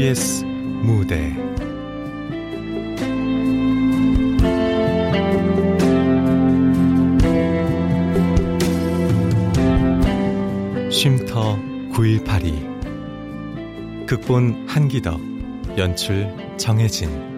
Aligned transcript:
KBS 0.00 0.46
무대. 0.82 1.36
쉼터 10.90 11.58
9182 11.92 14.06
극본 14.06 14.64
한기덕. 14.66 15.20
연출 15.76 16.34
정혜진 16.56 17.29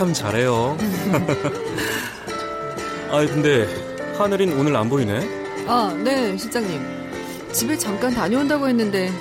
참 0.00 0.14
잘해요. 0.14 0.78
아 3.12 3.18
근데 3.26 3.68
하늘인 4.16 4.58
오늘 4.58 4.74
안 4.74 4.88
보이네. 4.88 5.28
아, 5.66 5.94
네, 6.02 6.34
실장님. 6.38 6.80
집에 7.52 7.76
잠깐 7.76 8.14
다녀온다고 8.14 8.66
했는데 8.66 9.12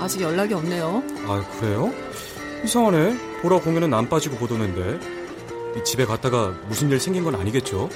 아직 0.00 0.22
연락이 0.22 0.54
없네요. 0.54 1.02
아 1.26 1.44
그래요? 1.60 1.92
이상하네. 2.64 3.42
보라 3.42 3.60
공연은 3.60 3.92
안 3.92 4.08
빠지고 4.08 4.36
보도는데 4.36 4.98
집에 5.84 6.06
갔다가 6.06 6.54
무슨 6.66 6.90
일 6.90 6.98
생긴 6.98 7.22
건 7.22 7.34
아니겠죠? 7.34 7.90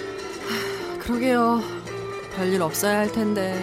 그러게요. 0.98 1.63
별일 2.37 2.61
없어야 2.61 2.98
할 2.98 3.11
텐데. 3.11 3.57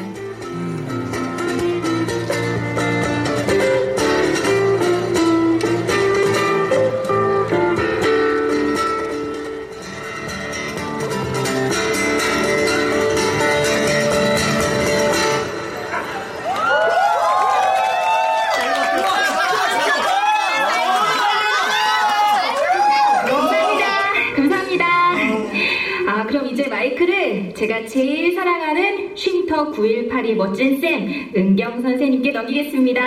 넘기겠습니다. 32.48 33.02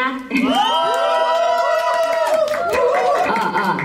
아, 3.26 3.34
아. 3.34 3.78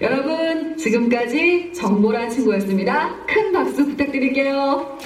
여러분 0.00 0.76
지금까지 0.76 1.72
정보란 1.72 2.30
친구였습니다. 2.30 3.16
큰 3.26 3.52
박수 3.52 3.84
부탁드릴게요. 3.84 4.98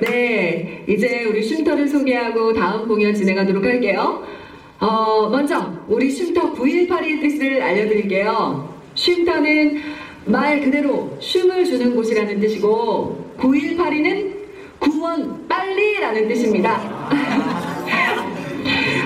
네, 0.00 0.84
이제 0.88 1.24
우리 1.24 1.42
쉼터를 1.42 1.88
소개하고 1.88 2.52
다음 2.52 2.86
공연 2.88 3.14
진행하도록 3.14 3.64
할게요. 3.64 4.24
어, 4.80 5.28
먼저 5.28 5.72
우리 5.88 6.10
쉼터 6.10 6.52
918의 6.54 7.20
뜻을 7.20 7.62
알려드릴게요. 7.62 8.72
쉼터는 8.94 9.80
말 10.24 10.60
그대로 10.60 11.16
쉼을 11.20 11.64
주는 11.64 11.94
곳이라는 11.96 12.40
뜻이고 12.40 13.34
918이는 13.38 14.41
구원 14.90 15.46
빨리 15.48 16.00
라는 16.00 16.28
뜻입니다. 16.28 16.80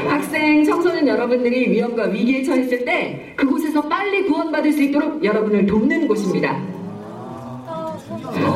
학생, 0.08 0.64
청소년 0.64 1.06
여러분들이 1.06 1.70
위험과 1.70 2.04
위기에 2.04 2.42
처했을 2.42 2.84
때 2.84 3.34
그곳에서 3.36 3.82
빨리 3.82 4.24
구원받을 4.24 4.72
수 4.72 4.82
있도록 4.82 5.22
여러분을 5.22 5.66
돕는 5.66 6.08
곳입니다. 6.08 6.60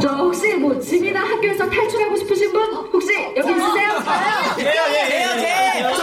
저 0.00 0.08
혹시 0.16 0.54
뭐 0.54 0.78
집이나 0.78 1.20
학교에서 1.20 1.68
탈출하고 1.68 2.16
싶으신 2.16 2.52
분 2.52 2.62
혹시 2.92 3.12
여기 3.36 3.50
있으세요? 3.50 3.88
예요, 4.58 4.82
예, 4.88 5.10
예, 5.10 5.78
예. 5.78 5.82
저요, 5.82 5.94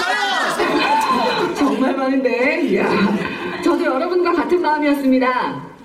저요. 0.00 1.54
정말 1.54 1.96
많은데, 1.96 2.62
이야. 2.62 2.88
저도 3.62 3.84
여러분과 3.84 4.32
같은 4.32 4.60
마음이었습니다. 4.60 5.75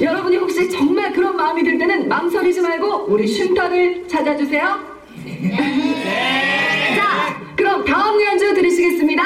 여러분이 0.00 0.36
혹시 0.36 0.70
정말 0.70 1.12
그런 1.12 1.36
마음이 1.36 1.62
들 1.62 1.78
때는 1.78 2.08
망설이지 2.08 2.60
말고 2.60 3.06
우리 3.08 3.26
쉼터를 3.26 4.06
찾아주세요. 4.08 4.78
네. 5.24 6.94
자, 6.96 7.40
그럼 7.56 7.84
다음 7.84 8.20
연주 8.22 8.54
들으시겠습니다. 8.54 9.22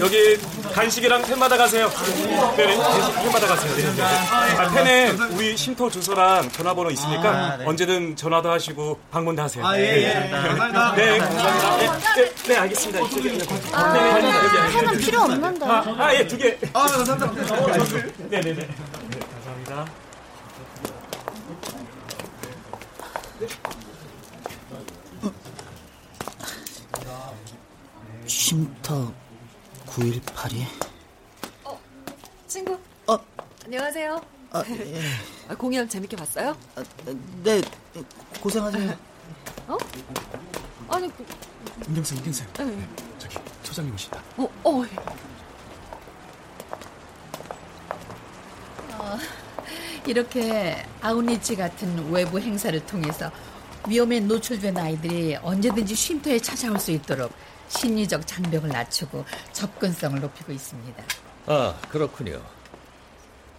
여기 0.00 0.38
간식이랑 0.72 1.22
펜 1.22 1.38
받아가세요. 1.38 1.90
네네, 2.56 2.76
펜 2.76 3.32
받아가세요. 3.32 3.74
네, 3.74 3.96
네. 3.96 4.02
아, 4.02 4.70
펜에 4.70 5.10
우리 5.34 5.56
쉼터 5.56 5.90
주소랑 5.90 6.50
전화번호 6.52 6.90
있으니까 6.90 7.30
아, 7.30 7.56
네. 7.56 7.64
언제든 7.64 8.14
전화도 8.14 8.50
하시고 8.50 8.98
방문도 9.10 9.42
하세요. 9.42 9.66
아, 9.66 9.76
예, 9.76 9.82
예. 9.82 10.14
네, 10.14 10.30
감사합니다. 10.30 10.94
네, 10.94 11.18
감사합니다. 11.18 11.76
네, 11.76 12.24
네, 12.24 12.34
네 12.46 12.56
알겠습니다. 12.56 13.00
이쪽에 13.00 13.30
그냥. 13.30 13.46
아, 13.72 13.92
네, 13.92 14.22
네, 14.22 14.32
네, 14.32 14.72
펜은 14.72 14.98
필요 14.98 15.20
없는데. 15.22 15.66
아, 15.66 15.84
아, 15.98 16.14
예, 16.14 16.26
두 16.26 16.36
개. 16.36 16.56
아, 16.72 16.86
감사합니다. 16.86 17.32
네, 18.28 18.40
네, 18.40 18.54
네. 18.54 18.68
감사합니다. 19.32 19.86
쉼터 28.26 29.12
9182? 29.88 30.66
어, 31.64 31.80
친구. 32.46 32.78
어, 33.06 33.18
안녕하세요. 33.64 34.20
아, 34.52 34.62
예. 34.68 35.02
아, 35.48 35.54
공연 35.54 35.88
재밌게 35.88 36.16
봤어요? 36.16 36.56
아, 36.76 36.84
네, 37.42 37.60
고생하세요. 38.40 38.96
어? 39.68 39.78
아니, 40.88 41.08
그... 41.16 41.24
은경쌤, 41.88 42.18
은경쌤. 42.18 42.46
네. 42.58 42.88
저기, 43.18 43.36
소장님 43.62 43.94
오신다. 43.94 44.22
어, 44.36 44.48
어. 44.64 44.82
예. 44.84 44.96
어, 48.94 49.18
이렇게 50.06 50.86
아우니치 51.00 51.56
같은 51.56 52.10
외부 52.10 52.38
행사를 52.38 52.86
통해서 52.86 53.30
위험에 53.88 54.20
노출된 54.20 54.76
아이들이 54.76 55.36
언제든지 55.36 55.94
쉼터에 55.94 56.38
찾아올 56.40 56.78
수 56.78 56.90
있도록 56.90 57.32
심리적 57.68 58.26
장벽을 58.26 58.68
낮추고 58.70 59.24
접근성을 59.52 60.20
높이고 60.20 60.52
있습니다. 60.52 61.04
아, 61.46 61.74
그렇군요. 61.88 62.40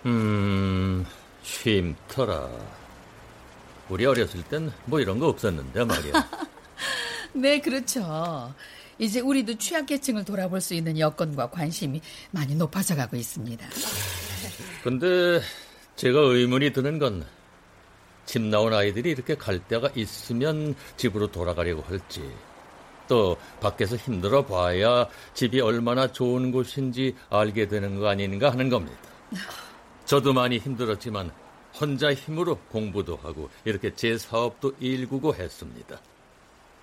음, 0.06 1.06
쉼터라. 1.44 2.50
우리 3.90 4.06
어렸을 4.06 4.44
땐 4.44 4.72
뭐 4.86 5.00
이런 5.00 5.20
거 5.20 5.28
없었는데 5.28 5.84
말이야. 5.84 6.14
네, 7.34 7.60
그렇죠. 7.60 8.54
이제 8.98 9.20
우리도 9.20 9.58
취약계층을 9.58 10.26
돌아볼 10.26 10.62
수 10.62 10.74
있는 10.74 10.98
여건과 11.00 11.50
관심이 11.50 12.02
많이 12.32 12.54
높아져 12.56 12.96
가고 12.96 13.16
있습니다. 13.16 13.66
근데 14.84 15.42
제가 15.96 16.20
의문이 16.20 16.74
드는 16.74 17.00
건 17.00 17.40
집 18.26 18.44
나온 18.44 18.72
아이들이 18.76 19.10
이렇게 19.10 19.34
갈 19.34 19.58
데가 19.68 19.90
있으면 19.96 20.76
집으로 20.98 21.32
돌아가려고 21.32 21.82
할지 21.82 22.22
또 23.10 23.36
밖에서 23.60 23.98
힘들어 23.98 24.46
봐야 24.46 25.06
집이 25.34 25.60
얼마나 25.60 26.10
좋은 26.10 26.52
곳인지 26.54 27.16
알게 27.30 27.68
되는 27.68 28.00
거 28.00 28.08
아닌가 28.08 28.52
하는 28.52 28.70
겁니다. 28.70 28.98
저도 30.06 30.32
많이 30.32 30.58
힘들었지만 30.60 31.32
혼자 31.80 32.14
힘으로 32.14 32.58
공부도 32.72 33.18
하고 33.22 33.50
이렇게 33.66 33.94
제 33.94 34.18
사업도 34.18 34.76
일구고 34.80 35.36
했습니다. 35.36 36.00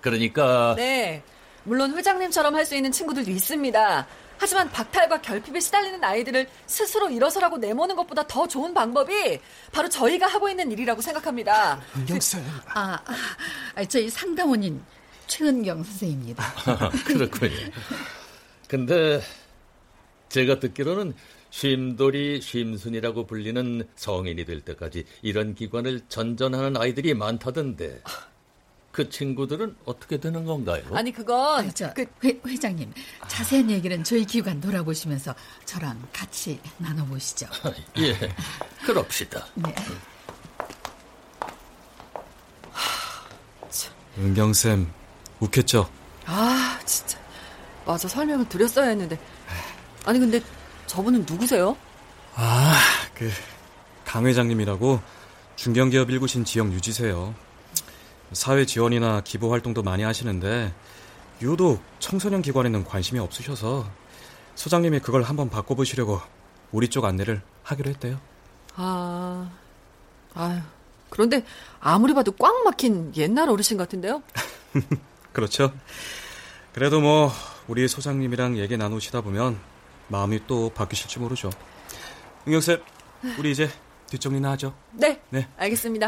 그러니까 0.01 0.75
네. 0.77 1.23
물론 1.63 1.97
회장님처럼 1.97 2.55
할 2.55 2.65
수 2.65 2.75
있는 2.75 2.91
친구들도 2.91 3.29
있습니다. 3.31 4.07
하지만 4.39 4.69
박탈과 4.69 5.21
결핍에 5.21 5.59
시달리는 5.59 6.01
아이들을 6.03 6.47
스스로 6.67 7.09
일어서라고 7.09 7.57
내모는 7.57 7.95
것보다 7.95 8.25
더 8.27 8.47
좋은 8.47 8.73
방법이 8.73 9.39
바로 9.71 9.89
저희가 9.89 10.27
하고 10.27 10.47
있는 10.47 10.71
일이라고 10.71 11.01
생각합니다. 11.01 11.81
은경쌤. 11.95 12.45
아, 12.73 12.99
아, 13.75 13.85
저희 13.85 14.09
상담원인 14.09 14.81
최은경 15.27 15.83
선생입니다. 15.83 16.53
그렇군요. 17.05 17.55
근데 18.67 19.21
제가 20.29 20.59
듣기로는 20.59 21.13
쉼돌이 21.49 22.41
쉼순이라고 22.41 23.25
불리는 23.25 23.87
성인이 23.95 24.45
될 24.45 24.61
때까지 24.61 25.05
이런 25.21 25.55
기관을 25.55 26.01
전전하는 26.09 26.75
아이들이 26.77 27.13
많다던데 27.13 28.01
그 28.91 29.09
친구들은 29.09 29.75
어떻게 29.85 30.17
되는 30.17 30.43
건가요? 30.43 30.83
아니 30.91 31.11
그건 31.11 31.71
저, 31.75 31.93
그 31.93 32.03
회, 32.23 32.39
회장님, 32.45 32.91
자세한 33.27 33.69
얘기는 33.69 34.03
저희 34.03 34.25
기관 34.25 34.59
돌아보시면서 34.59 35.35
저랑 35.65 36.01
같이 36.11 36.59
나눠보시죠. 36.77 37.45
예, 37.99 38.15
그럽시다. 38.83 39.45
네. 39.53 39.75
은경 44.17 44.51
쌤, 44.51 44.91
웃겼죠? 45.39 45.89
아, 46.25 46.79
진짜. 46.85 47.17
맞아, 47.85 48.07
설명을 48.07 48.49
드렸어야 48.49 48.89
했는데. 48.89 49.19
아니, 50.05 50.19
근데 50.19 50.41
저분은 50.87 51.25
누구세요? 51.29 51.77
아, 52.35 52.75
그, 53.13 53.29
강 54.05 54.25
회장님이라고 54.25 55.01
중견기업 55.55 56.09
일구신 56.09 56.45
지역 56.45 56.71
유지세요. 56.73 57.33
사회 58.33 58.65
지원이나 58.65 59.21
기부 59.21 59.51
활동도 59.51 59.83
많이 59.83 60.03
하시는데, 60.03 60.73
유독 61.41 61.81
청소년 61.99 62.41
기관에는 62.41 62.83
관심이 62.83 63.19
없으셔서, 63.19 63.89
소장님이 64.55 64.99
그걸 64.99 65.23
한번 65.23 65.49
바꿔보시려고 65.49 66.19
우리 66.71 66.89
쪽 66.89 67.05
안내를 67.05 67.41
하기로 67.63 67.89
했대요. 67.91 68.19
아, 68.75 69.49
아유. 70.33 70.59
그런데 71.09 71.43
아무리 71.79 72.13
봐도 72.13 72.31
꽉 72.33 72.63
막힌 72.63 73.13
옛날 73.15 73.49
어르신 73.49 73.77
같은데요? 73.77 74.21
그렇죠. 75.37 75.71
그래도 76.73 76.99
뭐, 76.99 77.31
우리 77.67 77.87
소장님이랑 77.87 78.57
얘기 78.57 78.75
나누시다 78.75 79.21
보면 79.21 79.59
마음이 80.07 80.47
또 80.47 80.71
바뀌실지 80.71 81.19
모르죠. 81.19 81.51
은경쌤, 82.47 82.81
우리 83.37 83.51
이제 83.51 83.69
뒷정리나 84.09 84.49
하죠. 84.53 84.73
네. 84.93 85.21
네. 85.29 85.47
알겠습니다. 85.57 86.07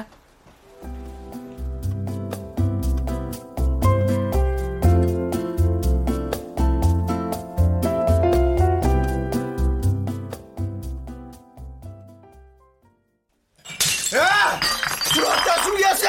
야! 14.15 14.59
들어왔다, 15.13 15.61
준비했어! 15.61 16.07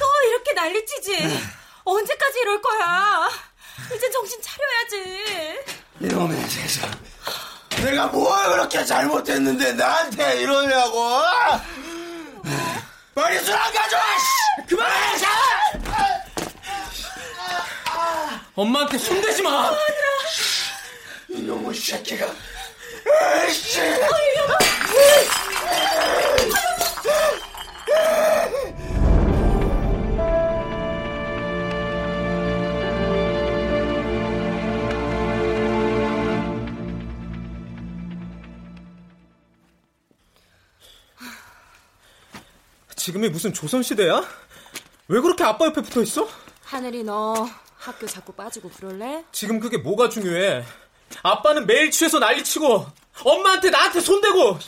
또 0.00 0.06
이렇게 0.30 0.52
난리치지. 0.52 1.59
언제까지 1.84 2.40
이럴 2.40 2.60
거야? 2.62 3.28
이제 3.94 4.10
정신 4.10 4.38
차려야지. 4.42 5.58
이놈의 6.00 6.48
세상. 6.48 6.90
내가 7.82 8.06
뭘 8.08 8.50
그렇게 8.50 8.84
잘못했는데 8.84 9.72
나한테 9.72 10.42
이러냐고! 10.42 11.22
빨리 13.14 13.38
술 13.44 13.54
안 13.54 13.72
가져와! 13.72 14.02
씨! 14.18 14.66
그만해! 14.68 15.18
자! 15.18 15.28
엄마한테 18.54 18.98
손대지 18.98 19.42
마! 19.42 19.72
이놈의 21.28 21.74
새끼가. 21.74 22.26
에이씨! 23.46 23.80
지금이 43.10 43.28
무슨 43.28 43.52
조선시대야? 43.52 44.24
왜 45.08 45.20
그렇게 45.20 45.42
아빠 45.42 45.66
옆에 45.66 45.82
붙어 45.82 46.00
있어? 46.00 46.28
하늘이 46.62 47.02
너 47.02 47.48
학교 47.76 48.06
자꾸 48.06 48.32
빠지고 48.32 48.70
그럴래? 48.70 49.24
지금 49.32 49.58
그게 49.58 49.78
뭐가 49.78 50.08
중요해? 50.08 50.64
아빠는 51.24 51.66
매일 51.66 51.90
취해서 51.90 52.20
난리치고 52.20 52.86
엄마한테 53.24 53.70
나한테 53.70 54.00
손대고 54.00 54.60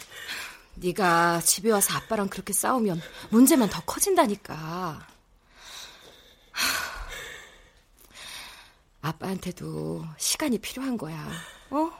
네가 0.74 1.40
집에 1.42 1.70
와서 1.70 1.96
아빠랑 1.96 2.28
그렇게 2.28 2.52
싸우면 2.52 3.00
문제만 3.30 3.70
더 3.70 3.80
커진다니까. 3.82 5.06
하, 6.50 6.68
아빠한테도 9.02 10.04
시간이 10.18 10.58
필요한 10.58 10.96
거야. 10.98 11.30
어? 11.70 11.92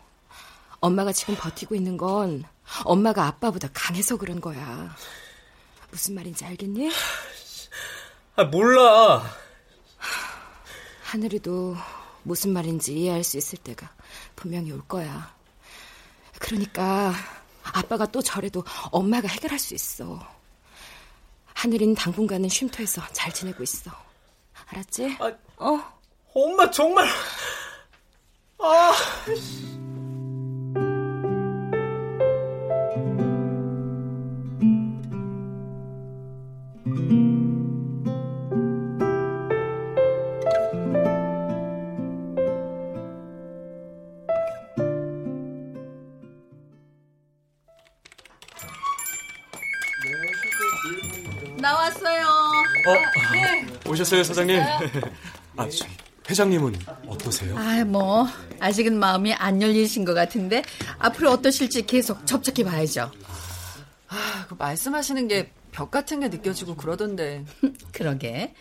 엄마가 0.80 1.12
지금 1.12 1.36
버티고 1.36 1.76
있는 1.76 1.96
건 1.96 2.42
엄마가 2.84 3.26
아빠보다 3.26 3.68
강해서 3.72 4.16
그런 4.16 4.40
거야. 4.40 4.92
무슨 5.92 6.14
말인지 6.14 6.44
알겠니? 6.46 6.90
아 8.36 8.44
몰라 8.44 9.22
하늘이도 11.04 11.76
무슨 12.22 12.54
말인지 12.54 12.94
이해할 12.94 13.22
수 13.22 13.36
있을 13.36 13.58
때가 13.58 13.90
분명히 14.34 14.72
올 14.72 14.80
거야. 14.88 15.34
그러니까 16.38 17.12
아빠가 17.62 18.06
또 18.06 18.22
저래도 18.22 18.64
엄마가 18.90 19.28
해결할 19.28 19.58
수 19.58 19.74
있어. 19.74 20.18
하늘이는 21.52 21.94
당분간은 21.94 22.48
쉼터에서 22.48 23.02
잘 23.12 23.32
지내고 23.32 23.62
있어. 23.62 23.90
알았지? 24.68 25.18
아, 25.20 25.32
어? 25.58 26.00
엄마 26.32 26.70
정말 26.70 27.06
아 28.58 28.92
오셨어요, 53.92 54.24
사장님? 54.24 54.60
아, 55.56 55.68
저, 55.68 55.86
회장님은 56.28 56.74
어떠세요? 57.08 57.56
아, 57.58 57.84
뭐 57.84 58.26
아직은 58.60 58.98
마음이 58.98 59.34
안 59.34 59.60
열리신 59.60 60.04
것 60.04 60.14
같은데 60.14 60.62
앞으로 60.98 61.30
어떠실지 61.32 61.86
계속 61.86 62.26
접촉해 62.26 62.64
봐야죠. 62.68 63.10
아, 64.08 64.46
그 64.48 64.54
말씀하시는 64.58 65.28
게 65.28 65.52
벽 65.72 65.90
같은 65.90 66.20
게 66.20 66.28
느껴지고 66.28 66.76
그러던데. 66.76 67.44
그러게 67.92 68.54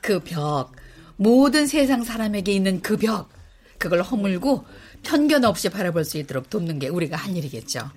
그 0.00 0.20
벽, 0.20 0.72
모든 1.16 1.66
세상 1.66 2.04
사람에게 2.04 2.52
있는 2.52 2.80
그 2.82 2.96
벽, 2.96 3.30
그걸 3.78 4.02
허물고 4.02 4.66
편견 5.02 5.44
없이 5.44 5.70
바라볼 5.70 6.04
수 6.04 6.18
있도록 6.18 6.50
돕는 6.50 6.78
게 6.78 6.88
우리가 6.88 7.16
할 7.16 7.34
일이겠죠. 7.34 7.90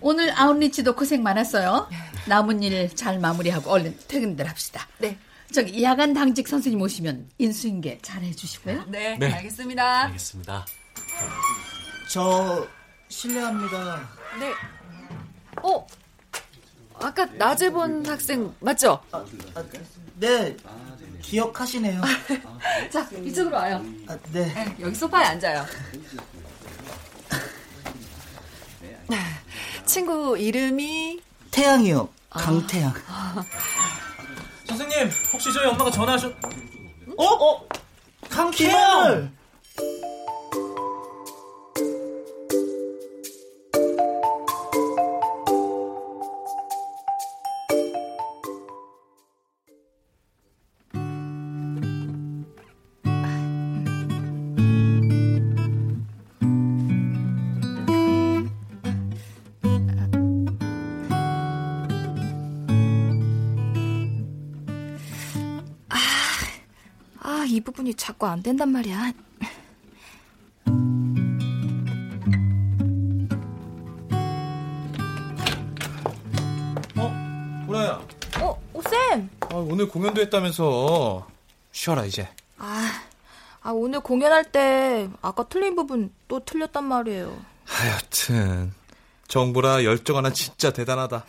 오늘 0.00 0.32
아웃리치도 0.40 0.94
고생 0.94 1.22
많았어요. 1.22 1.88
남은 2.26 2.62
일 2.62 2.88
잘 2.94 3.18
마무리하고 3.18 3.70
얼른 3.70 3.96
퇴근들 4.08 4.48
합시다. 4.48 4.88
네. 4.98 5.18
저기 5.52 5.82
야간 5.82 6.12
당직 6.12 6.46
선생님 6.46 6.80
오시면 6.80 7.30
인수인계 7.38 7.98
잘 8.02 8.22
해 8.22 8.32
주시고요. 8.32 8.84
네, 8.88 9.16
네. 9.18 9.32
알겠습니다. 9.32 10.04
알겠습니다. 10.06 10.66
저 12.10 12.66
실례합니다. 13.08 14.08
네. 14.38 14.52
어? 15.62 15.86
아까 17.00 17.24
낮에 17.26 17.70
본 17.70 18.04
학생 18.04 18.52
맞죠? 18.60 19.00
네, 20.16 20.56
기억하시네요. 21.22 22.02
자, 22.92 23.08
이쪽으로 23.24 23.56
와요. 23.56 23.84
아, 24.08 24.16
네. 24.32 24.52
네, 24.52 24.76
여기 24.80 24.94
소파에 24.94 25.24
앉아요. 25.26 25.64
친구 29.86 30.36
이름이 30.36 31.20
태양이요. 31.50 32.08
강태양. 32.30 32.92
아. 34.70 34.76
선생님, 34.76 35.10
혹시 35.32 35.52
저희 35.52 35.66
엄마가 35.66 35.90
전화하셨... 35.90 36.32
어? 37.16 37.24
어? 37.24 37.68
강태양! 38.28 39.32
이 67.78 67.80
부분이 67.80 67.94
자꾸 67.94 68.26
안 68.26 68.42
된단 68.42 68.70
말이야. 68.70 69.12
어? 76.96 77.64
보라야. 77.66 78.02
어, 78.40 78.62
오 78.72 78.82
쌤! 78.82 79.30
아, 79.40 79.54
오늘 79.54 79.88
공연도 79.88 80.20
했다면서. 80.22 81.28
쉬어라, 81.70 82.04
이제. 82.04 82.28
아, 82.56 83.02
아, 83.60 83.70
오늘 83.70 84.00
공연할 84.00 84.50
때 84.50 85.08
아까 85.22 85.48
틀린 85.48 85.76
부분 85.76 86.12
또 86.26 86.44
틀렸단 86.44 86.84
말이에요. 86.84 87.40
하여튼. 87.64 88.72
정보라 89.28 89.84
열정 89.84 90.16
하나 90.16 90.32
진짜 90.32 90.72
대단하다. 90.72 91.24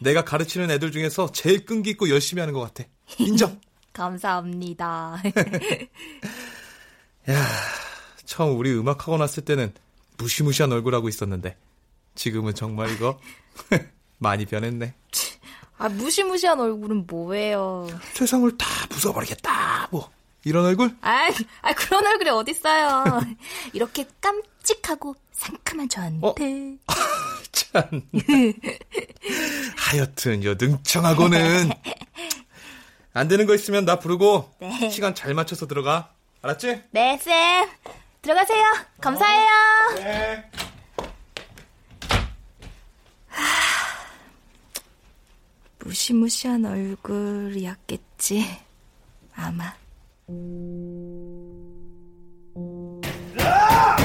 내가 0.00 0.24
가르치는 0.24 0.70
애들 0.72 0.90
중에서 0.90 1.30
제일 1.30 1.64
끈기 1.64 1.90
있고 1.90 2.08
열심히 2.08 2.40
하는 2.40 2.52
것 2.52 2.60
같아. 2.60 2.88
인정. 3.18 3.60
감사합니다. 3.92 5.22
야, 7.30 7.46
처음 8.24 8.58
우리 8.58 8.72
음악학원 8.72 9.20
왔을 9.20 9.44
때는 9.44 9.72
무시무시한 10.16 10.72
얼굴하고 10.72 11.08
있었는데 11.08 11.56
지금은 12.14 12.54
정말 12.54 12.90
이거 12.92 13.20
많이 14.18 14.46
변했네. 14.46 14.94
아, 15.78 15.88
무시무시한 15.88 16.58
얼굴은 16.58 17.06
뭐예요? 17.06 17.86
세상을 18.14 18.56
다 18.58 18.66
부숴버리겠다. 18.88 19.90
뭐 19.90 20.10
이런 20.44 20.64
얼굴? 20.64 20.96
아, 21.02 21.28
아 21.62 21.72
그런 21.72 22.06
얼굴이 22.06 22.30
어딨어요. 22.30 23.04
이렇게 23.72 24.06
깜찍하고 24.20 25.14
상큼한 25.32 25.88
저한테. 25.88 26.26
어? 26.26 26.34
참. 27.52 28.02
하여튼 29.76 30.44
여 30.44 30.54
능청하고는 30.54 31.70
안 33.18 33.26
되는 33.26 33.46
거 33.46 33.54
있으면 33.56 33.84
나 33.84 33.98
부르고 33.98 34.48
네. 34.60 34.90
시간 34.90 35.12
잘 35.12 35.34
맞춰서 35.34 35.66
들어가. 35.66 36.12
알았지? 36.40 36.84
네, 36.92 37.18
쌤. 37.18 37.68
들어가세요. 38.22 38.62
감사해요. 39.00 39.48
어, 39.90 39.94
네. 39.96 40.44
하... 43.26 43.42
무시무시한 45.80 46.64
얼굴이었겠지. 46.64 48.46
아마. 49.34 49.64
야! 53.40 53.96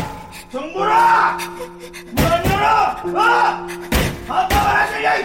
정보라! 0.52 1.38
문 1.38 2.26
열어! 2.26 2.68
아! 3.16 3.68
아빠가 4.28 4.82
하시냐! 4.82 5.18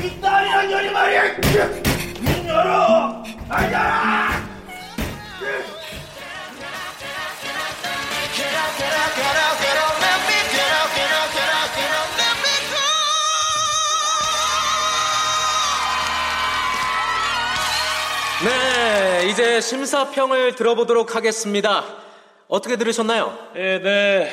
이 0.00 0.20
딸이란 0.20 0.68
년이 0.68 0.90
말이야! 0.92 1.93
열어! 2.46 3.22
알잖아! 3.48 4.44
네, 18.44 19.26
이제 19.30 19.60
심사평을 19.60 20.54
들어보도록 20.54 21.16
하겠습니다. 21.16 21.84
어떻게 22.48 22.76
들으셨나요? 22.76 23.38
네, 23.54 23.80
네. 23.80 24.30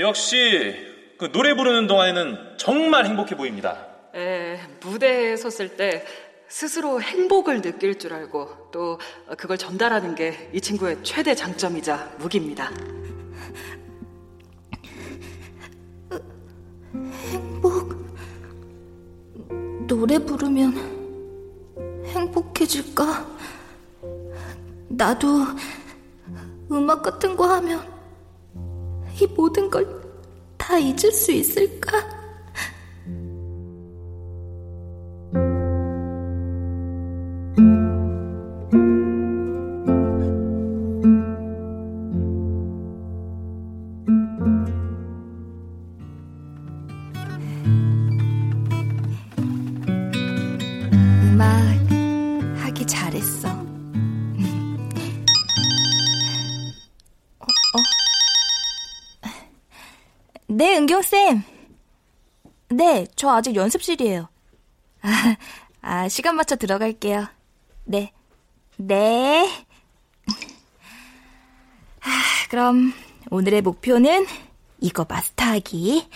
역시 0.00 0.74
그 1.16 1.32
노래 1.32 1.54
부르는 1.54 1.86
동안에는 1.86 2.56
정말 2.58 3.06
행복해 3.06 3.36
보입니다. 3.36 3.86
에, 4.14 4.60
무대에 4.80 5.36
섰을 5.36 5.76
때 5.76 6.04
스스로 6.48 7.00
행복을 7.00 7.62
느낄 7.62 7.98
줄 7.98 8.12
알고 8.14 8.70
또 8.70 8.98
그걸 9.36 9.58
전달하는 9.58 10.14
게 10.14 10.50
이 10.52 10.60
친구의 10.60 10.98
최대 11.02 11.34
장점이자 11.34 12.16
무기입니다. 12.18 12.70
행복? 17.30 18.04
노래 19.86 20.18
부르면 20.18 20.74
행복해질까? 22.06 23.26
나도 24.88 25.44
음악 26.70 27.02
같은 27.02 27.36
거 27.36 27.46
하면 27.54 27.82
이 29.20 29.26
모든 29.26 29.70
걸 29.70 30.04
다 30.56 30.78
잊을 30.78 31.12
수 31.12 31.30
있을까? 31.30 32.23
네, 62.84 63.06
저 63.16 63.30
아직 63.30 63.56
연습실이에요. 63.56 64.28
아, 65.00 65.36
아, 65.80 66.08
시간 66.10 66.36
맞춰 66.36 66.54
들어갈게요. 66.54 67.26
네. 67.84 68.12
네. 68.76 69.48
아, 72.04 72.10
그럼 72.50 72.92
오늘의 73.30 73.62
목표는 73.62 74.26
이거 74.80 75.06
마스터하기. 75.08 76.10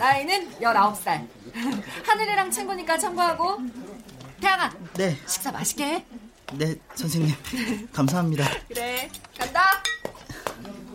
나이는 0.00 0.50
19살. 0.60 1.28
하늘이랑 2.06 2.50
친구니까 2.50 2.96
참고하고. 2.96 3.58
태양아. 4.40 4.72
네. 4.94 5.14
식사 5.26 5.52
맛있게 5.52 5.84
해. 5.84 6.04
네, 6.54 6.74
선생님. 6.94 7.34
감사합니다. 7.92 8.48
그래, 8.68 9.10
간다. 9.38 9.82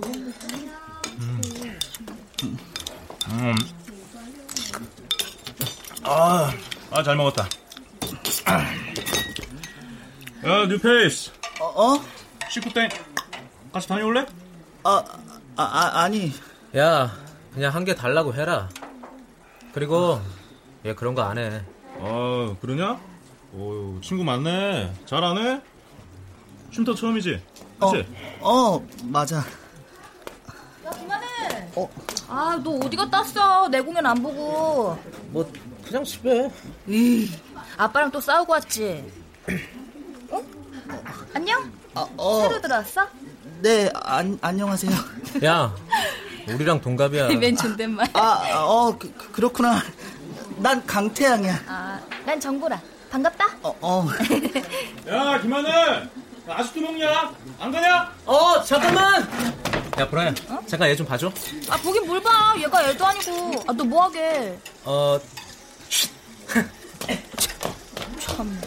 음. 0.08 0.34
음. 3.30 3.56
아, 6.04 6.52
아, 6.90 7.04
잘 7.04 7.16
먹었다. 7.16 7.48
야, 10.46 10.66
뉴페이스. 10.68 11.32
어? 11.60 11.66
어? 11.94 12.02
식구땡 12.50 12.90
같이 13.72 13.88
다녀올래? 13.88 14.26
아, 14.84 15.04
아, 15.56 15.64
아 15.64 16.02
아니. 16.02 16.34
야, 16.76 17.16
그냥 17.54 17.74
한 17.74 17.86
개 17.86 17.94
달라고 17.96 18.34
해라. 18.34 18.68
그리고 19.76 20.22
얘 20.86 20.94
그런 20.96 21.14
거 21.14 21.22
안 21.22 21.38
해. 21.38 21.62
아, 22.00 22.56
그러냐? 22.62 22.98
오, 23.54 24.00
친구 24.02 24.24
많네. 24.24 24.94
잘하네? 25.06 25.62
쉼터 26.72 26.96
처음이지? 26.96 27.42
그치? 27.80 28.08
어, 28.40 28.76
어, 28.78 28.88
맞아. 29.04 29.38
야, 29.40 30.90
김하늘! 30.98 31.28
어? 31.76 31.90
아, 32.30 32.58
너 32.64 32.72
어디 32.72 32.96
갔다 32.96 33.18
왔어? 33.20 33.68
내 33.68 33.82
공연 33.82 34.06
안 34.06 34.22
보고. 34.24 34.98
뭐, 35.32 35.52
그냥 35.86 36.06
집에. 36.06 36.50
이 36.88 37.30
아빠랑 37.76 38.12
또 38.12 38.22
싸우고 38.22 38.54
왔지? 38.54 39.12
어? 40.32 40.42
안녕? 41.34 41.70
어, 41.96 42.10
어. 42.16 42.42
새로 42.48 42.62
들어왔어? 42.62 43.06
네, 43.62 43.90
안, 43.94 44.38
안녕하세요. 44.42 44.92
야, 45.44 45.76
우리랑 46.48 46.82
동갑이야. 46.82 47.28
웬 47.40 47.56
존댓말. 47.56 48.08
아, 48.14 48.64
어, 48.66 48.96
그, 48.98 49.12
그렇구나. 49.32 49.82
난 50.58 50.86
강태양이야. 50.86 51.62
아, 51.68 52.00
난 52.26 52.40
정보라. 52.40 52.80
반갑다. 53.10 53.46
어, 53.64 53.76
어. 53.82 54.08
야, 55.10 55.40
김하늘! 55.42 56.10
아직도 56.48 56.82
먹냐? 56.82 57.34
안 57.60 57.72
가냐? 57.72 58.14
어, 58.26 58.62
잠깐만! 58.64 59.24
야, 59.98 60.08
보라야. 60.10 60.34
어? 60.50 60.60
잠깐 60.68 60.90
얘 60.90 60.96
좀 60.96 61.06
봐줘. 61.08 61.32
아, 61.70 61.78
보긴 61.78 62.06
뭘 62.06 62.22
봐. 62.22 62.54
얘가 62.58 62.84
애도 62.90 63.06
아니고. 63.06 63.64
아, 63.68 63.74
너 63.74 63.84
뭐 63.86 64.04
하게. 64.04 64.58
어, 64.84 65.18
참. 68.20 68.62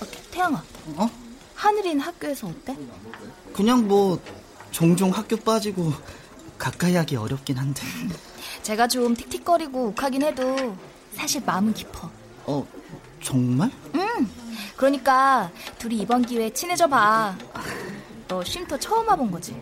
어, 0.00 0.06
태양아. 0.30 0.62
어? 0.96 1.10
하늘이는 1.54 2.00
학교에서 2.00 2.48
어때? 2.48 2.76
그냥 3.54 3.86
뭐, 3.86 4.18
종종 4.70 5.10
학교 5.10 5.36
빠지고, 5.36 5.92
가까이 6.58 6.96
하기 6.96 7.16
어렵긴 7.16 7.58
한데. 7.58 7.82
제가 8.62 8.88
좀 8.88 9.14
틱틱거리고 9.14 9.88
욱하긴 9.88 10.22
해도, 10.22 10.76
사실 11.12 11.42
마음은 11.44 11.74
깊어. 11.74 12.10
어, 12.46 12.66
정말? 13.22 13.70
응. 13.94 14.28
그러니까, 14.76 15.50
둘이 15.78 15.98
이번 15.98 16.22
기회에 16.22 16.50
친해져 16.52 16.86
봐. 16.86 17.36
너 18.28 18.42
쉼터 18.42 18.78
처음 18.78 19.06
와본 19.08 19.30
거지? 19.30 19.60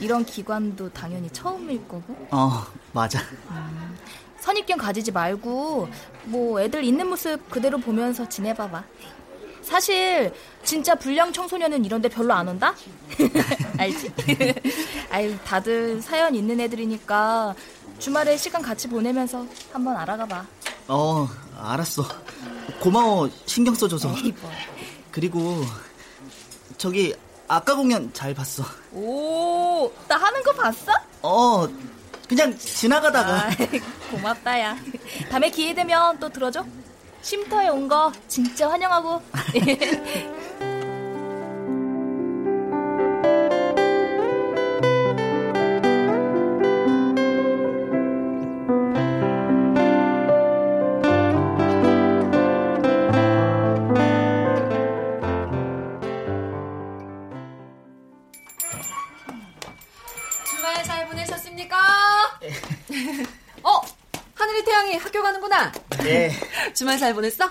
이런 0.00 0.24
기관도 0.24 0.90
당연히 0.92 1.30
처음일 1.30 1.86
거고. 1.86 2.14
어, 2.30 2.64
맞아. 2.92 3.20
음, 3.50 3.96
선입견 4.40 4.78
가지지 4.78 5.12
말고 5.12 5.88
뭐 6.24 6.60
애들 6.60 6.84
있는 6.84 7.08
모습 7.08 7.48
그대로 7.50 7.78
보면서 7.78 8.28
지내봐봐. 8.28 8.84
사실 9.64 10.32
진짜 10.62 10.94
불량 10.94 11.32
청소년은 11.32 11.84
이런데 11.84 12.08
별로 12.08 12.32
안 12.34 12.48
온다? 12.48 12.74
알지? 13.78 14.12
아유 15.10 15.36
다들 15.44 16.00
사연 16.02 16.34
있는 16.34 16.60
애들이니까 16.60 17.54
주말에 17.98 18.36
시간 18.36 18.60
같이 18.62 18.88
보내면서 18.88 19.46
한번 19.72 19.96
알아가 19.96 20.26
봐. 20.26 20.46
어, 20.88 21.28
알았어. 21.58 22.04
고마워 22.80 23.30
신경 23.46 23.74
써줘서. 23.74 24.14
에이, 24.16 24.34
뭐. 24.40 24.50
그리고 25.10 25.64
저기 26.76 27.14
아까 27.48 27.74
공연 27.74 28.12
잘 28.12 28.34
봤어. 28.34 28.64
오, 28.92 29.90
나 30.08 30.16
하는 30.16 30.42
거 30.42 30.52
봤어? 30.52 30.92
어, 31.22 31.66
그냥 32.28 32.56
지나가다가. 32.58 33.46
아, 33.46 33.50
고맙다, 34.10 34.60
야. 34.60 34.76
다음에 35.30 35.50
기회 35.50 35.72
되면 35.74 36.18
또 36.18 36.28
들어줘. 36.28 36.64
쉼터에 37.24 37.68
온 37.70 37.88
거 37.88 38.12
진짜 38.28 38.68
환영하고. 38.70 39.22
네. 66.04 66.30
주말 66.74 66.98
잘 66.98 67.14
보냈어? 67.14 67.50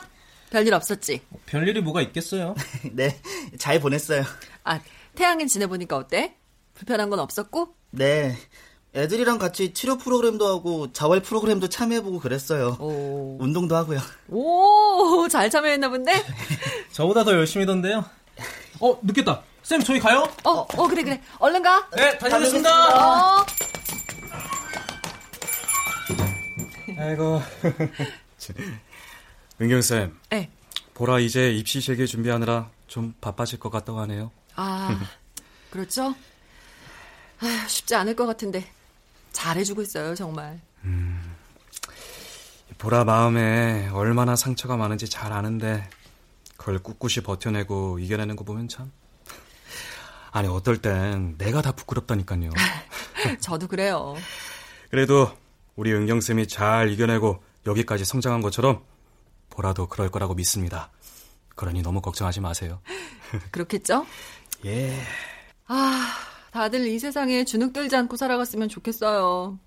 별일 0.50 0.74
없었지? 0.74 1.22
별일이 1.48 1.82
뭐가 1.82 2.02
있겠어요? 2.02 2.56
네, 2.94 3.20
잘 3.58 3.80
보냈어요. 3.80 4.24
아, 4.64 4.80
태양이 5.16 5.48
지내보니까 5.48 5.98
어때? 5.98 6.36
불편한 6.76 7.10
건 7.10 7.20
없었고? 7.20 7.76
네. 7.92 8.36
애들이랑 8.96 9.40
같이 9.40 9.74
치료 9.74 9.98
프로그램도 9.98 10.46
하고 10.48 10.94
자활 10.94 11.20
프로그램도 11.22 11.68
참여해보고 11.70 12.20
그랬어요. 12.20 12.78
오. 12.80 13.38
운동도 13.42 13.76
하고요. 13.76 14.00
오, 14.30 15.28
잘 15.30 15.50
참여했나 15.50 15.90
본데? 15.90 16.14
저보다 16.94 17.24
더 17.24 17.34
열심히던데요. 17.34 18.06
어, 18.82 19.00
늦겠다. 19.02 19.42
쌤, 19.64 19.82
저희 19.84 20.00
가요? 20.00 20.28
어, 20.44 20.52
어, 20.52 20.88
그래, 20.88 21.02
그래. 21.04 21.22
얼른 21.40 21.64
가. 21.64 21.88
네, 21.96 22.16
다녀오겠습니다. 22.20 23.40
어. 23.40 23.46
아이고. 27.00 27.42
은경 29.62 29.82
쌤. 29.82 30.18
네. 30.30 30.50
보라 30.94 31.20
이제 31.20 31.52
입시 31.52 31.80
실기 31.82 32.06
준비하느라 32.08 32.70
좀 32.88 33.14
바빠질 33.22 33.60
것 33.60 33.70
같다고 33.70 34.00
하네요. 34.02 34.32
아, 34.56 35.00
그렇죠? 35.72 36.14
아휴, 37.42 37.68
쉽지 37.68 37.96
않을 37.96 38.16
것 38.16 38.26
같은데. 38.26 38.70
잘해주고 39.32 39.82
있어요, 39.82 40.14
정말. 40.14 40.60
음, 40.84 41.36
보라 42.78 43.04
마음에 43.04 43.90
얼마나 43.90 44.36
상처가 44.36 44.78
많은지 44.78 45.10
잘 45.10 45.34
아는데, 45.34 45.90
그걸 46.58 46.80
꿋꿋이 46.80 47.16
버텨내고 47.24 48.00
이겨내는 48.00 48.36
거 48.36 48.44
보면 48.44 48.68
참. 48.68 48.92
아니, 50.32 50.48
어떨 50.48 50.78
땐 50.78 51.36
내가 51.38 51.62
다 51.62 51.72
부끄럽다니까요. 51.72 52.52
저도 53.42 53.68
그래요. 53.68 54.16
그래도 54.90 55.32
우리 55.76 55.92
은경 55.94 56.22
쌤이 56.22 56.48
잘 56.48 56.92
이겨내고 56.92 57.44
여기까지 57.66 58.06
성장한 58.06 58.42
것처럼 58.42 58.84
보라도 59.50 59.88
그럴 59.88 60.10
거라고 60.10 60.34
믿습니다. 60.34 60.92
그러니 61.56 61.82
너무 61.82 62.02
걱정하지 62.02 62.42
마세요. 62.42 62.82
그렇겠죠? 63.52 64.06
예. 64.66 65.00
아, 65.68 66.14
다들 66.52 66.88
이 66.88 67.00
세상에 67.00 67.46
주눅 67.46 67.74
들지 67.74 67.96
않고 67.96 68.18
살아갔으면 68.18 68.70
좋겠어요. 68.70 69.58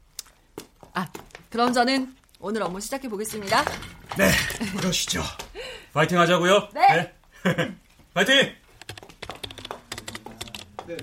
아, 0.94 1.06
그럼 1.50 1.72
저는 1.72 2.14
오늘 2.40 2.62
업무 2.62 2.80
시작해 2.80 3.08
보겠습니다. 3.08 3.64
네, 4.18 4.30
그러시죠. 4.76 5.22
파이팅 5.92 6.18
하자고요. 6.18 6.68
네. 6.74 7.14
네. 7.44 7.74
파이팅! 8.14 8.52
네, 10.86 10.96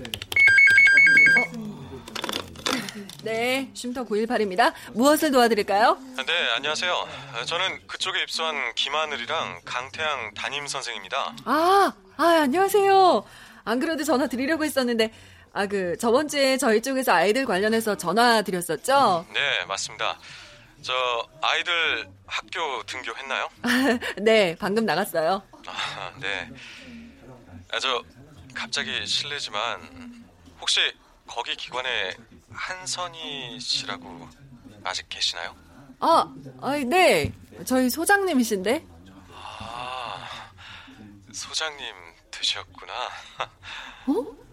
쉼터 3.74 4.04
918입니다. 4.04 4.72
무엇을 4.92 5.30
도와드릴까요? 5.30 5.98
네, 6.26 6.50
안녕하세요. 6.56 7.08
저는 7.46 7.86
그쪽에 7.86 8.22
입소한 8.22 8.74
김하늘이랑 8.74 9.60
강태양 9.64 10.34
담임 10.34 10.66
선생입니다. 10.66 11.34
아, 11.44 11.92
아, 12.16 12.24
안녕하세요. 12.42 13.24
안 13.64 13.80
그래도 13.80 14.04
전화 14.04 14.26
드리려고 14.26 14.64
했었는데, 14.64 15.12
아, 15.52 15.66
그, 15.66 15.96
저번 15.98 16.28
주에 16.28 16.56
저희 16.56 16.82
쪽에서 16.82 17.12
아이들 17.12 17.46
관련해서 17.46 17.96
전화 17.96 18.42
드렸었죠? 18.42 19.26
네, 19.32 19.64
맞습니다. 19.66 20.18
저, 20.82 20.92
아이들 21.40 22.08
학교 22.26 22.82
등교했나요? 22.84 23.48
네, 24.20 24.56
방금 24.58 24.84
나갔어요. 24.84 25.42
아, 25.66 26.12
네. 26.20 26.50
아, 27.72 27.78
저, 27.80 28.02
갑자기 28.54 29.06
실례지만, 29.06 30.24
혹시 30.60 30.80
거기 31.26 31.56
기관에 31.56 32.16
한선희 32.52 33.58
씨라고 33.60 34.28
아직 34.84 35.06
계시나요? 35.08 35.54
아, 36.00 36.32
아, 36.60 36.76
네. 36.76 37.32
저희 37.64 37.88
소장님이신데? 37.88 38.86
아, 39.32 40.28
소장님 41.32 41.86
되셨구나. 42.30 42.92
어? 44.06 44.44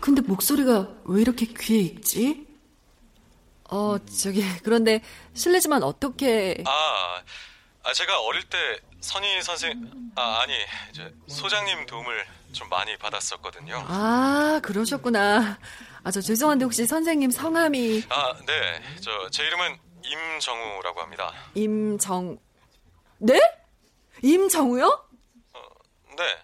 근데 0.00 0.20
목소리가 0.22 0.88
왜 1.04 1.20
이렇게 1.22 1.46
귀에 1.46 1.80
익지? 1.80 2.46
어, 3.68 3.96
저기, 4.06 4.42
그런데 4.62 5.02
실례지만 5.34 5.82
어떻게. 5.82 6.62
아, 6.66 7.22
아, 7.82 7.92
제가 7.92 8.20
어릴 8.20 8.44
때 8.44 8.80
선희 9.00 9.42
선생, 9.42 10.10
아, 10.14 10.40
아니, 10.42 10.54
이제 10.90 11.12
소장님 11.26 11.86
도움을 11.86 12.24
좀 12.52 12.68
많이 12.68 12.96
받았었거든요. 12.96 13.84
아, 13.88 14.60
그러셨구나. 14.62 15.58
아, 16.06 16.10
저 16.12 16.20
죄송한데 16.20 16.64
혹시 16.64 16.86
선생님 16.86 17.32
성함이. 17.32 18.04
아, 18.10 18.32
네. 18.46 18.80
저, 19.00 19.28
제 19.30 19.42
이름은 19.44 19.76
임정우라고 20.04 21.00
합니다. 21.00 21.32
임정. 21.56 22.38
네? 23.18 23.40
임정우요? 24.22 24.86
어, 24.86 25.60
네. 26.16 26.38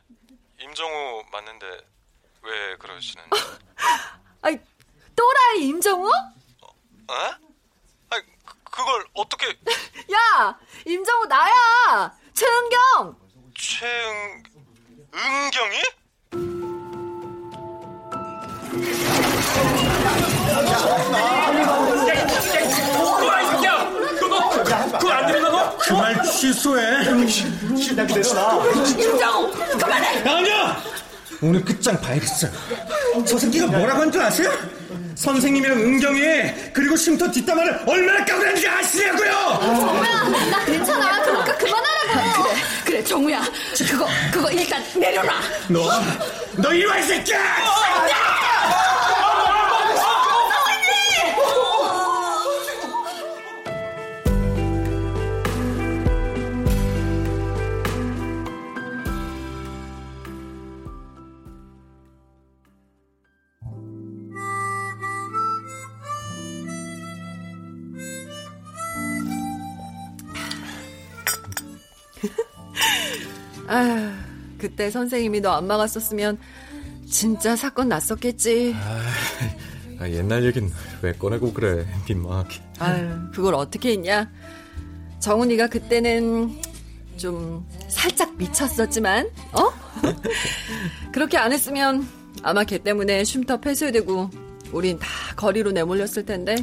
임정우 0.65 1.23
맞는데 1.31 1.67
왜 2.43 2.77
그러시는? 2.79 3.23
아이, 4.43 4.59
또라이 5.15 5.69
임정우? 5.69 6.09
어? 6.09 6.67
아, 7.07 7.39
그걸 8.65 9.07
어떻게? 9.15 9.47
야, 10.11 10.59
임정우 10.85 11.27
나야. 11.27 12.19
최은경. 12.35 13.17
최은 13.57 14.43
은경이? 15.15 15.83
말 26.03 26.21
취소해. 26.25 27.05
신나게 27.81 28.15
됐어. 28.15 28.65
임정우, 28.75 29.53
그만해. 29.79 30.29
아니야. 30.29 30.83
오늘 31.41 31.65
끝장 31.65 32.01
봐야겠어. 32.01 32.49
저 33.25 33.39
새끼가 33.39 33.67
뭐라고 33.69 34.01
한 34.01 34.11
줄 34.13 34.21
아세요? 34.21 34.51
선생님이랑 35.15 35.79
은경이 35.79 36.73
그리고 36.73 36.97
쉼터 36.97 37.31
뒷담화를 37.31 37.83
얼마나 37.87 38.25
까불었는지 38.25 38.67
아시냐고요? 38.67 39.31
정우야, 39.61 40.29
나 40.51 40.65
괜찮아. 40.65 41.23
그러니까 41.23 41.57
그만하라고. 41.57 42.43
그래, 42.43 42.55
그래, 42.85 43.05
정우야. 43.05 43.43
그거, 43.89 44.09
그거 44.33 44.51
일단 44.51 44.83
내려놔. 44.97 45.41
너, 45.69 45.89
너 46.57 46.73
이리 46.75 46.85
와, 46.87 46.99
이 46.99 47.03
새끼야! 47.05 47.39
아휴, 73.73 74.11
그때 74.59 74.91
선생님이 74.91 75.41
너 75.41 75.53
안 75.57 75.67
막았었으면 75.67 76.39
진짜 77.09 77.57
사건 77.57 77.89
났었겠지. 77.89 78.75
아, 79.99 80.09
옛날 80.09 80.45
얘긴 80.45 80.71
왜 81.03 81.13
꺼내고 81.13 81.53
그래, 81.53 81.87
민망하게. 82.09 82.61
아유, 82.79 83.09
그걸 83.33 83.55
어떻게 83.55 83.93
했냐? 83.93 84.31
정훈이가 85.21 85.69
그때는 85.69 86.61
좀 87.17 87.67
살짝 87.89 88.37
미쳤었지만, 88.37 89.29
어? 89.53 89.71
그렇게 91.13 91.37
안 91.37 91.53
했으면 91.53 92.07
아마 92.43 92.65
걔 92.65 92.79
때문에 92.79 93.23
쉼터 93.25 93.61
폐쇄되고 93.61 94.31
우린 94.73 94.99
다 94.99 95.07
거리로 95.37 95.71
내몰렸을 95.73 96.25
텐데. 96.25 96.57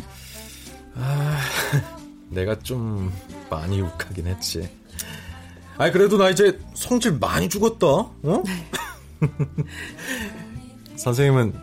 아, 0.96 1.40
내가 2.30 2.58
좀 2.60 3.12
많이 3.50 3.80
욱하긴 3.82 4.28
했지. 4.28 4.68
아, 5.80 5.90
그래도 5.92 6.18
나 6.18 6.30
이제 6.30 6.60
성질 6.74 7.14
많이 7.14 7.48
죽었다. 7.48 7.88
어? 7.88 8.44
선생님은 10.98 11.54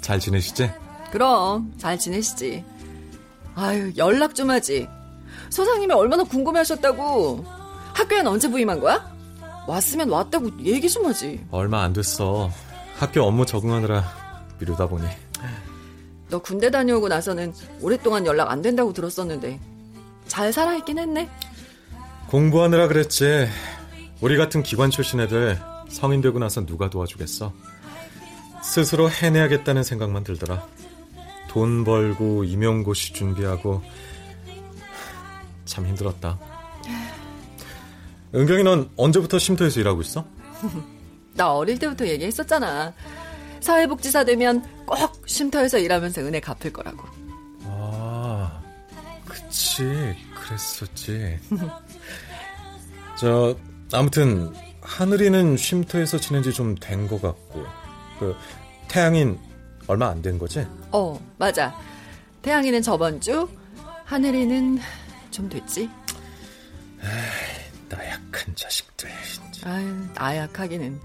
잘 0.00 0.20
지내시지? 0.20 0.70
그럼 1.10 1.74
잘 1.76 1.98
지내시지. 1.98 2.64
아유 3.56 3.92
연락 3.96 4.36
좀 4.36 4.50
하지. 4.50 4.86
소장님이 5.50 5.92
얼마나 5.92 6.22
궁금해하셨다고. 6.22 7.44
학교엔 7.94 8.24
언제 8.28 8.48
부임한 8.48 8.78
거야? 8.78 9.12
왔으면 9.66 10.08
왔다고 10.08 10.50
얘기 10.60 10.88
좀 10.88 11.06
하지. 11.06 11.44
얼마 11.50 11.82
안 11.82 11.92
됐어. 11.92 12.52
학교 12.96 13.22
업무 13.22 13.44
적응하느라 13.44 14.04
미루다 14.60 14.86
보니. 14.86 15.04
너 16.30 16.38
군대 16.38 16.70
다녀오고 16.70 17.08
나서는 17.08 17.52
오랫동안 17.80 18.24
연락 18.24 18.52
안 18.52 18.62
된다고 18.62 18.92
들었었는데 18.92 19.58
잘 20.28 20.52
살아있긴 20.52 21.00
했네. 21.00 21.28
공부하느라 22.28 22.88
그랬지. 22.88 23.48
우리 24.20 24.36
같은 24.36 24.62
기관 24.62 24.90
출신 24.90 25.20
애들 25.20 25.58
성인 25.88 26.20
되고 26.20 26.38
나서 26.38 26.64
누가 26.64 26.88
도와주겠어? 26.90 27.52
스스로 28.62 29.10
해내야겠다는 29.10 29.82
생각만 29.82 30.24
들더라. 30.24 30.66
돈 31.48 31.84
벌고 31.84 32.44
임용고시 32.44 33.12
준비하고 33.12 33.82
참 35.64 35.86
힘들었다. 35.86 36.38
은경이 38.34 38.64
넌 38.64 38.90
언제부터 38.96 39.38
쉼터에서 39.38 39.80
일하고 39.80 40.00
있어? 40.00 40.24
나 41.34 41.52
어릴 41.52 41.78
때부터 41.78 42.06
얘기했었잖아. 42.06 42.92
사회복지사 43.60 44.24
되면 44.24 44.64
꼭 44.84 45.22
쉼터에서 45.26 45.78
일하면서 45.78 46.22
은혜 46.22 46.40
갚을 46.40 46.72
거라고. 46.72 47.06
아, 47.64 48.60
그치. 49.26 49.84
그랬었지. 50.34 51.38
저, 53.24 53.56
아무튼, 53.92 54.52
하늘이는 54.82 55.56
쉼터에서 55.56 56.18
지낸 56.20 56.42
지 56.42 56.52
좀 56.52 56.74
된 56.74 57.08
것 57.08 57.22
같고, 57.22 57.64
그, 58.18 58.36
태양인 58.86 59.38
얼마 59.86 60.08
안 60.10 60.20
된 60.20 60.38
거지? 60.38 60.66
어, 60.92 61.18
맞아. 61.38 61.74
태양이는 62.42 62.82
저번 62.82 63.18
주, 63.22 63.48
하늘이는 64.04 64.78
좀 65.30 65.48
됐지. 65.48 65.88
에이, 67.02 67.08
나약한 67.88 68.54
자식들. 68.54 69.08
아유, 69.64 69.86
나약하기는. 70.14 71.00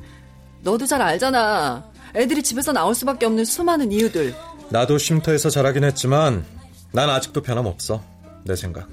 너도 0.63 0.85
잘 0.85 1.01
알잖아. 1.01 1.89
애들이 2.15 2.43
집에서 2.43 2.73
나올 2.73 2.93
수밖에 2.95 3.27
없는 3.27 3.45
수많은 3.45 3.93
이유들. 3.93 4.35
나도 4.71 4.97
쉼터에서 4.97 5.49
자라긴 5.49 5.85
했지만, 5.85 6.45
난 6.91 7.09
아직도 7.09 7.41
변함없어. 7.41 8.03
내 8.43 8.57
생각. 8.57 8.89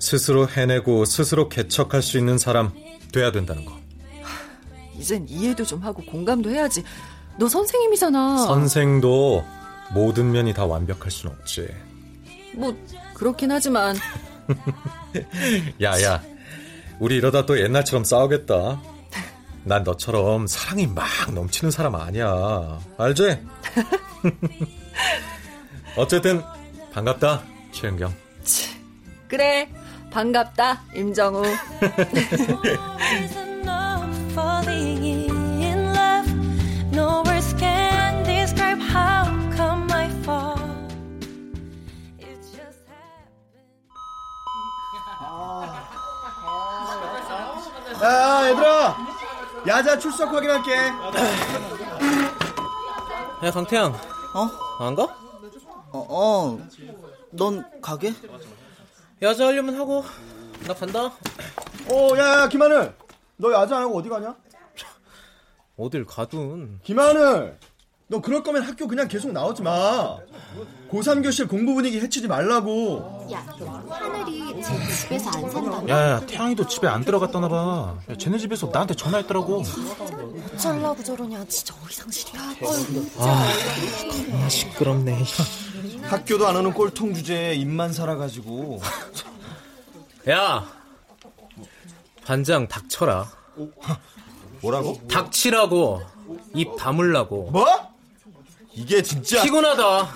스스로 0.00 0.48
해내고 0.48 1.04
스스로 1.04 1.48
개척할 1.48 2.02
수 2.02 2.18
있는 2.18 2.38
사람 2.38 2.72
돼야 3.12 3.30
된다는 3.30 3.64
거. 3.64 3.78
이젠 4.98 5.26
이해도 5.28 5.64
좀 5.64 5.80
하고 5.82 6.02
공감도 6.04 6.50
해야지. 6.50 6.82
너 7.38 7.48
선생님이잖아. 7.48 8.38
선생도 8.38 9.44
모든 9.92 10.32
면이 10.32 10.52
다 10.54 10.66
완벽할 10.66 11.10
순 11.10 11.30
없지. 11.30 11.68
뭐 12.54 12.76
그렇긴 13.14 13.52
하지만 13.52 13.96
야야, 15.80 16.22
우리 16.98 17.16
이러다 17.16 17.46
또 17.46 17.60
옛날처럼 17.60 18.04
싸우겠다. 18.04 18.80
난 19.64 19.84
너처럼 19.84 20.46
사랑이 20.46 20.86
막 20.86 21.06
넘치는 21.32 21.70
사람 21.70 21.94
아니야. 21.94 22.80
알지? 22.96 23.38
어쨌든 25.96 26.42
반갑다, 26.92 27.42
최은경. 27.72 28.12
그래 29.28 29.68
반갑다 30.10 30.82
임정우. 30.94 31.42
야, 48.02 48.48
얘들아! 48.48 48.96
야자 49.66 49.98
출석 49.98 50.32
확인할게. 50.32 50.74
야, 53.44 53.50
강태양. 53.52 53.92
어? 54.34 54.84
안 54.84 54.94
가? 54.94 55.02
어, 55.92 56.06
어. 56.08 56.58
넌 57.32 57.64
가게? 57.80 58.14
야자 59.22 59.46
하려면 59.48 59.76
하고. 59.76 60.04
나 60.66 60.74
간다. 60.74 61.04
어, 61.88 62.16
야, 62.16 62.42
야, 62.42 62.48
김하늘. 62.48 62.94
너 63.36 63.52
야자 63.52 63.76
안 63.76 63.82
하고 63.84 63.98
어디 63.98 64.08
가냐? 64.08 64.34
어딜 65.76 66.04
가둔. 66.04 66.78
김하늘! 66.82 67.58
너 68.06 68.20
그럴 68.20 68.42
거면 68.42 68.62
학교 68.62 68.86
그냥 68.88 69.08
계속 69.08 69.30
나오지 69.32 69.62
마. 69.62 70.18
고3 70.90 71.22
교실 71.22 71.46
공부 71.46 71.74
분위기 71.74 72.00
해치지 72.00 72.26
말라고. 72.28 73.28
야, 73.32 73.38
하늘이 73.88 74.60
제 74.62 74.92
집에서 74.94 75.30
안 75.30 75.48
산다며. 75.50 75.88
야, 75.88 76.20
태양이도 76.26 76.66
집에 76.66 76.88
안 76.88 77.04
들어갔다나 77.04 77.48
봐. 77.48 77.96
야, 78.10 78.16
쟤네 78.16 78.38
집에서 78.38 78.66
나한테 78.66 78.94
전화했더라고. 78.94 79.62
어쩌려고 80.54 81.02
저러냐. 81.04 81.44
진짜 81.46 81.74
어리상실이야. 81.84 82.42
아, 83.18 83.46
겁나 84.28 84.48
시끄럽네. 84.48 85.24
학교도 86.02 86.46
안 86.46 86.56
오는 86.56 86.72
꼴통 86.72 87.14
주제에 87.14 87.54
입만 87.54 87.92
살아가지고. 87.92 88.80
야! 90.28 90.66
반장 92.24 92.68
닥쳐라. 92.68 93.30
뭐라고? 94.60 95.00
닥치라고. 95.08 96.02
입 96.54 96.76
다물라고. 96.76 97.50
뭐? 97.50 97.66
이게 98.72 99.02
진짜. 99.02 99.42
피곤하다. 99.42 100.14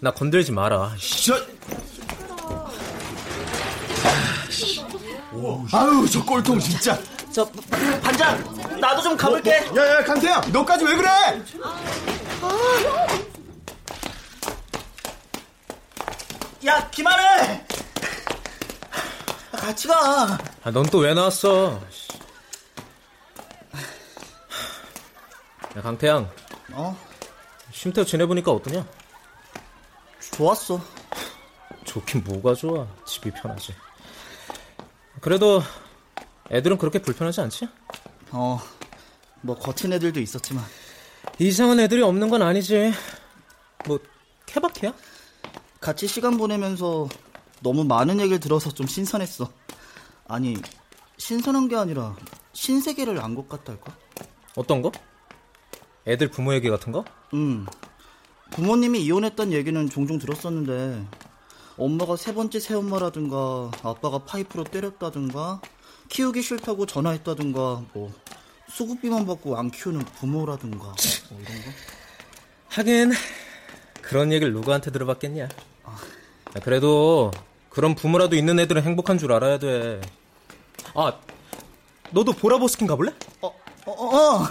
나 0.00 0.10
건들지 0.10 0.52
마라. 0.52 0.94
저... 1.24 1.34
아유, 5.72 6.06
저 6.10 6.24
꼴통 6.24 6.58
진짜. 6.60 6.98
저, 7.32 7.44
반장! 8.02 8.78
나도 8.80 9.02
좀 9.02 9.16
가볼게. 9.16 9.50
야, 9.76 9.96
야, 9.96 10.04
강태야! 10.04 10.40
너까지 10.52 10.84
왜 10.84 10.94
그래? 10.94 11.08
야, 16.66 16.88
김하늘! 16.90 17.64
같이 19.52 19.88
가. 19.88 20.38
아, 20.62 20.70
넌 20.70 20.84
또 20.86 20.98
왜 20.98 21.14
나왔어? 21.14 21.80
야, 25.76 25.82
강태양. 25.82 26.30
어? 26.72 26.96
쉼터 27.72 28.04
지내보니까 28.04 28.52
어떠냐? 28.52 28.86
좋았어. 30.32 30.80
좋긴 31.84 32.24
뭐가 32.24 32.54
좋아. 32.54 32.86
집이 33.06 33.30
편하지. 33.32 33.74
그래도 35.20 35.62
애들은 36.50 36.78
그렇게 36.78 36.98
불편하지 37.00 37.40
않지? 37.42 37.68
어, 38.30 38.60
뭐 39.42 39.56
거친 39.58 39.92
애들도 39.92 40.20
있었지만. 40.20 40.64
이상한 41.38 41.80
애들이 41.80 42.02
없는 42.02 42.30
건 42.30 42.42
아니지. 42.42 42.92
뭐 43.86 43.98
케바케야? 44.46 44.92
같이 45.84 46.06
시간 46.06 46.38
보내면서 46.38 47.10
너무 47.60 47.84
많은 47.84 48.18
얘기를 48.18 48.40
들어서 48.40 48.72
좀 48.72 48.86
신선했어. 48.86 49.52
아니, 50.26 50.56
신선한 51.18 51.68
게 51.68 51.76
아니라 51.76 52.16
신세계를 52.54 53.20
안 53.20 53.34
것 53.34 53.50
같달까? 53.50 53.94
어떤 54.56 54.80
거? 54.80 54.90
애들 56.06 56.30
부모 56.30 56.54
얘기 56.54 56.70
같은 56.70 56.90
거? 56.90 57.04
응. 57.34 57.66
부모님이 58.52 59.02
이혼했던 59.04 59.52
얘기는 59.52 59.90
종종 59.90 60.18
들었었는데 60.18 61.06
엄마가 61.76 62.16
세 62.16 62.32
번째 62.32 62.60
새엄마라든가 62.60 63.70
아빠가 63.82 64.20
파이프로 64.24 64.64
때렸다든가 64.64 65.60
키우기 66.08 66.40
싫다고 66.40 66.86
전화했다든가 66.86 67.84
뭐 67.92 68.10
수급비만 68.70 69.26
받고 69.26 69.58
안 69.58 69.70
키우는 69.70 70.00
부모라든가 70.00 70.78
뭐 71.28 71.40
이런 71.40 71.62
거. 71.62 71.70
하긴 72.68 73.12
그런 74.00 74.32
얘기를 74.32 74.50
누구한테 74.54 74.90
들어봤겠냐. 74.90 75.48
야, 76.56 76.60
그래도 76.62 77.30
그런 77.68 77.94
부모라도 77.94 78.36
있는 78.36 78.58
애들은 78.60 78.82
행복한 78.82 79.18
줄 79.18 79.32
알아야 79.32 79.58
돼. 79.58 80.00
아, 80.94 81.12
너도 82.10 82.32
보라보스킨 82.32 82.86
가볼래? 82.86 83.12
어, 83.40 83.52
어, 83.86 83.92
어. 83.92 84.48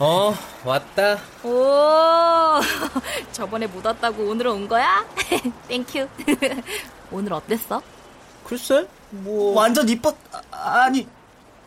어? 0.00 0.30
어, 0.30 0.34
왔다. 0.64 1.18
오, 1.44 2.58
저번에 3.32 3.66
못 3.66 3.84
왔다고 3.84 4.24
오늘 4.30 4.46
온 4.46 4.66
거야? 4.66 5.04
Thank 5.68 5.90
you. 5.90 6.08
오늘 7.12 7.34
어땠어? 7.34 7.82
글쎄, 8.44 8.86
뭐. 9.10 9.54
완전 9.54 9.86
이뻤, 9.86 10.16
아, 10.52 10.84
아니, 10.84 11.06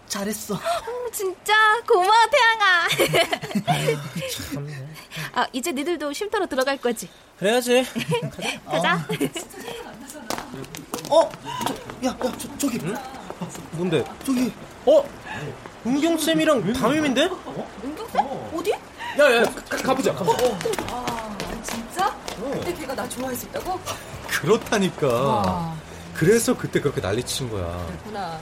잘했어. 0.08 0.56
음, 0.56 1.12
진짜 1.14 1.54
고마워 1.88 2.12
태양아. 2.32 2.88
아 5.36 5.48
이제 5.54 5.72
니들도 5.72 6.12
쉼터로 6.12 6.48
들어갈 6.48 6.78
거지? 6.78 7.08
그래야지. 7.38 7.86
가자. 8.66 9.08
어, 11.08 11.30
저, 11.68 12.08
야, 12.08 12.10
야, 12.10 12.18
저, 12.20 12.58
저기. 12.58 12.80
뭔데? 13.74 14.04
저기. 14.26 14.52
어? 14.88 15.04
은경 15.86 16.18
쌤이랑 16.18 16.74
담임인데? 16.74 17.24
은경 17.84 18.08
쌤? 18.12 18.22
어 18.26 18.62
디? 18.64 18.72
야, 18.72 19.36
야, 19.36 19.44
가, 19.70 19.78
가보자, 19.78 20.14
가보자. 20.14 20.38
아, 20.90 21.38
진짜? 21.64 22.16
그때 22.54 22.74
걔가 22.74 22.96
나 22.96 23.08
좋아했었다고? 23.10 23.80
그렇다니까. 24.28 25.08
와. 25.08 25.76
그래서 26.14 26.56
그때 26.56 26.80
그렇게 26.80 27.02
난리친 27.02 27.50
거야. 27.50 27.86
그렇구나. 27.88 28.40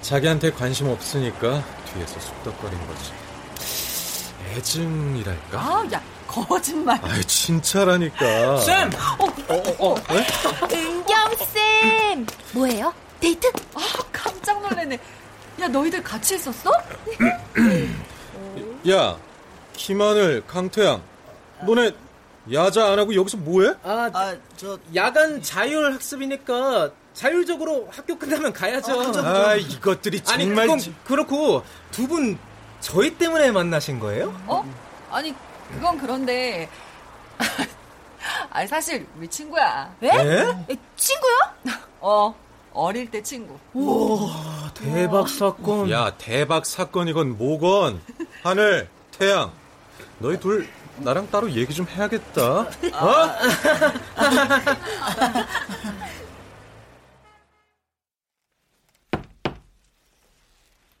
자기한테 0.00 0.50
관심 0.52 0.88
없으니까 0.88 1.62
뒤에서 1.92 2.18
쑥덕거린 2.20 2.78
거지. 2.86 3.12
애증이랄까? 4.56 5.58
아, 5.58 5.84
야, 5.92 6.02
거짓말. 6.26 6.98
아이, 7.02 7.22
진짜라니까. 7.24 8.58
쌤! 8.60 8.90
어, 9.18 9.24
어, 9.54 9.90
어, 9.90 9.94
왜? 10.10 10.26
은경 10.76 11.30
쌤! 11.52 12.26
뭐예요? 12.52 12.92
데이트? 13.20 13.48
아, 13.74 13.80
깜짝 14.12 14.60
놀랐네. 14.62 14.98
야, 15.60 15.68
너희들 15.68 16.02
같이 16.02 16.34
했었어? 16.34 16.70
야, 18.90 19.18
김하늘, 19.74 20.44
강태양. 20.46 21.02
너네 21.66 21.92
야자 22.52 22.92
안 22.92 22.98
하고 22.98 23.14
여기서 23.14 23.36
뭐해? 23.38 23.74
아, 23.82 24.08
아, 24.14 24.36
저 24.56 24.78
야간 24.94 25.42
자율 25.42 25.92
학습이니까 25.94 26.90
자율적으로 27.12 27.88
학교 27.90 28.16
끝나면 28.16 28.52
가야죠. 28.52 29.12
아, 29.24 29.54
이것들이 29.56 30.22
아니, 30.28 30.44
정말 30.44 30.66
그건 30.66 30.78
지- 30.78 30.94
그렇고 31.04 31.62
두 31.90 32.06
분 32.06 32.38
저희 32.80 33.12
때문에 33.18 33.50
만나신 33.50 33.98
거예요? 33.98 34.32
어? 34.46 34.64
아니, 35.10 35.34
그건 35.72 35.98
그런데. 35.98 36.68
아니, 38.50 38.68
사실, 38.68 39.04
우리 39.18 39.26
친구야. 39.28 39.92
에? 40.00 40.06
에? 40.08 40.76
친구야? 40.96 41.54
어, 42.00 42.32
어릴 42.72 43.10
때 43.10 43.20
친구. 43.20 43.58
와, 43.74 44.32
대박 44.82 45.28
사건. 45.28 45.90
야, 45.90 46.16
대박 46.18 46.64
사건이건 46.64 47.36
뭐건. 47.36 48.00
하늘, 48.42 48.88
태양. 49.10 49.52
너희 50.18 50.38
둘 50.38 50.68
나랑 50.98 51.30
따로 51.30 51.50
얘기 51.50 51.74
좀 51.74 51.86
해야겠다. 51.88 52.60
어? 52.60 52.68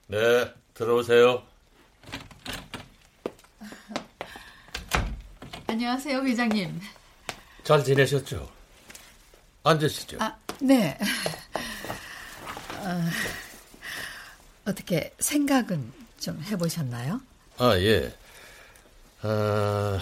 네, 0.08 0.52
들어오세요. 0.74 1.42
안녕하세요, 5.66 6.22
회장님. 6.22 6.80
잘 7.62 7.84
지내셨죠? 7.84 8.48
앉으시죠. 9.64 10.16
아, 10.20 10.34
네. 10.60 10.98
어, 12.78 13.04
어떻게 14.68 15.12
생각은 15.18 15.92
좀 16.20 16.40
해보셨나요? 16.42 17.20
아, 17.56 17.76
예. 17.78 18.14
아, 19.22 19.98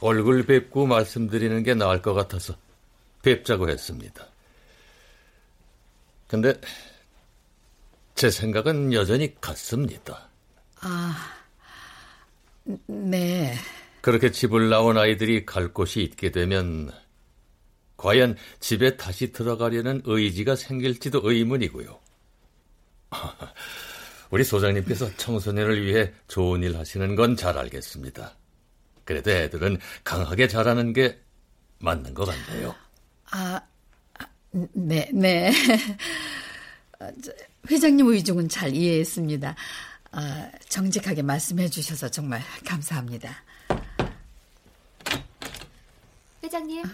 얼굴 0.00 0.44
뵙고 0.46 0.86
말씀드리는 0.86 1.62
게 1.62 1.74
나을 1.74 2.00
것 2.00 2.14
같아서 2.14 2.56
뵙자고 3.22 3.68
했습니다. 3.68 4.26
근데 6.28 6.58
제 8.14 8.30
생각은 8.30 8.92
여전히 8.94 9.38
같습니다. 9.40 10.28
아, 10.80 11.14
네. 12.86 13.54
그렇게 14.00 14.32
집을 14.32 14.70
나온 14.70 14.96
아이들이 14.96 15.44
갈 15.44 15.68
곳이 15.68 16.00
있게 16.00 16.30
되면 16.30 16.90
과연 17.96 18.36
집에 18.58 18.96
다시 18.96 19.30
들어가려는 19.30 20.02
의지가 20.04 20.56
생길지도 20.56 21.20
의문이고요. 21.22 22.01
우리 24.30 24.44
소장님께서 24.44 25.14
청소년을 25.16 25.84
위해 25.84 26.12
좋은 26.28 26.62
일 26.62 26.76
하시는 26.78 27.14
건 27.16 27.36
잘 27.36 27.58
알겠습니다. 27.58 28.34
그래도 29.04 29.30
애들은 29.30 29.78
강하게 30.04 30.48
자라는 30.48 30.92
게 30.92 31.18
맞는 31.78 32.14
것 32.14 32.24
같네요. 32.24 32.74
아, 33.30 33.60
아, 34.18 34.26
네, 34.72 35.10
네. 35.12 35.52
어, 37.00 37.08
저, 37.22 37.32
회장님 37.70 38.06
의중은 38.06 38.48
잘 38.48 38.74
이해했습니다. 38.74 39.54
아, 40.12 40.50
정직하게 40.68 41.22
말씀해 41.22 41.68
주셔서 41.68 42.08
정말 42.08 42.42
감사합니다. 42.64 43.34
회장님, 46.44 46.84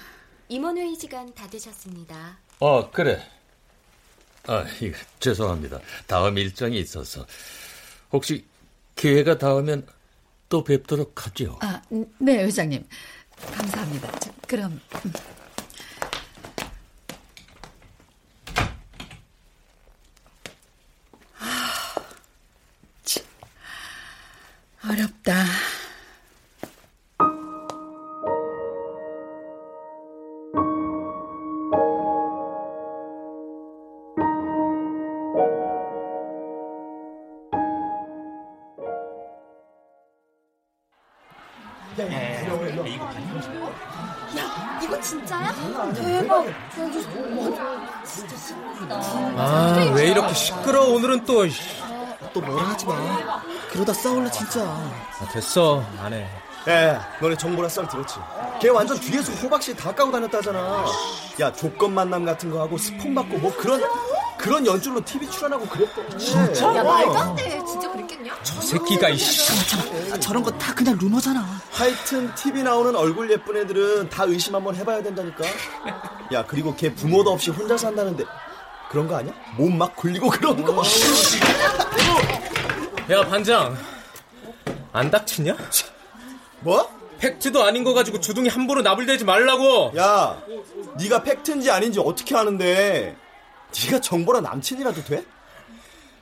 임원회의 0.48 0.94
시간 0.96 1.32
다 1.34 1.48
되셨습니다. 1.48 2.38
아, 2.60 2.90
그래. 2.92 3.20
아, 4.48 4.64
죄송합니다. 5.20 5.78
다음 6.06 6.38
일정이 6.38 6.78
있어서. 6.80 7.26
혹시 8.10 8.46
기회가 8.96 9.36
닿으면 9.36 9.86
또 10.48 10.64
뵙도록 10.64 11.26
하죠. 11.26 11.58
아, 11.60 11.82
네, 12.18 12.44
회장님. 12.44 12.82
감사합니다. 13.52 14.18
자, 14.18 14.32
그럼. 14.46 14.80
음. 15.04 15.12
하, 21.34 22.02
참, 23.04 23.24
어렵다. 24.82 25.44
그러다 53.88 53.92
싸울래 54.02 54.30
진짜. 54.30 54.60
아, 54.64 55.28
됐어, 55.32 55.82
안 55.98 56.12
해. 56.12 56.26
야, 56.68 57.08
너네 57.22 57.34
정보라 57.38 57.70
썰 57.70 57.88
들었지? 57.88 58.16
걔 58.60 58.68
완전 58.68 59.00
뒤에서 59.00 59.32
호박씨 59.32 59.74
다 59.74 59.94
까고 59.94 60.12
다녔다잖아. 60.12 60.84
야, 61.40 61.50
조건 61.54 61.94
만남 61.94 62.26
같은 62.26 62.50
거 62.50 62.60
하고 62.60 62.76
스폰 62.76 63.14
받고 63.14 63.38
뭐 63.38 63.56
그런 63.56 63.80
그런 64.36 64.66
연출로 64.66 65.02
TV 65.02 65.30
출연하고 65.30 65.64
그랬대. 65.66 66.18
진짜? 66.18 66.74
야 66.76 66.84
말도 66.84 67.18
안 67.18 67.34
돼. 67.34 67.48
진짜 67.66 67.90
그랬겠냐? 67.90 68.34
저 68.42 68.60
새끼가 68.60 69.08
이씨. 69.08 69.50
아, 70.12 70.18
저런 70.18 70.42
거 70.42 70.50
다 70.58 70.74
그냥 70.74 70.98
루머잖아. 71.00 71.46
하여튼 71.72 72.34
TV 72.34 72.62
나오는 72.62 72.94
얼굴 72.94 73.30
예쁜 73.30 73.56
애들은 73.56 74.10
다 74.10 74.24
의심 74.24 74.54
한번 74.54 74.76
해봐야 74.76 75.02
된다니까. 75.02 75.44
야, 76.34 76.44
그리고 76.46 76.74
걔 76.76 76.94
부모도 76.94 77.30
없이 77.32 77.50
혼자 77.50 77.74
산다는데 77.78 78.24
그런 78.90 79.08
거 79.08 79.16
아니야? 79.16 79.32
몸 79.56 79.78
막 79.78 79.96
굴리고 79.96 80.28
그런 80.28 80.62
거. 80.62 80.82
야, 83.10 83.22
반장. 83.26 83.76
안 84.92 85.10
닥치냐? 85.10 85.56
뭐? 86.60 86.96
팩트도 87.18 87.64
아닌 87.64 87.82
거 87.82 87.94
가지고 87.94 88.20
주둥이 88.20 88.48
함부로 88.48 88.82
나불대지 88.82 89.24
말라고. 89.24 89.92
야, 89.96 90.40
네가 90.98 91.22
팩트인지 91.24 91.70
아닌지 91.70 91.98
어떻게 92.00 92.36
아는데? 92.36 93.16
네가 93.84 94.00
정보라 94.00 94.40
남친이라도 94.40 95.04
돼? 95.04 95.24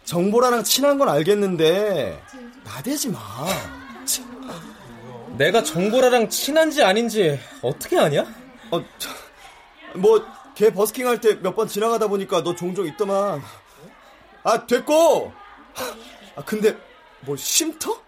정보라랑 0.05 0.63
친한 0.63 0.99
건 0.99 1.09
알겠는데 1.09 2.23
나대지 2.65 3.11
마. 3.11 3.19
내가 5.37 5.63
정보라랑 5.63 6.31
친한지 6.31 6.83
아닌지 6.83 7.39
어떻게 7.61 7.99
아냐? 7.99 8.25
어, 8.71 8.83
뭐, 9.95 10.25
걔 10.55 10.73
버스킹 10.73 11.07
할 11.07 11.19
때 11.21 11.35
몇 11.43 11.55
번 11.55 11.69
지나가다 11.69 12.09
보니까 12.09 12.43
너 12.43 12.55
종종 12.55 12.87
있더만. 12.87 13.43
아, 14.45 14.67
됐고! 14.67 15.33
아, 16.37 16.43
근데, 16.45 16.77
뭐, 17.21 17.37
쉼터? 17.37 17.99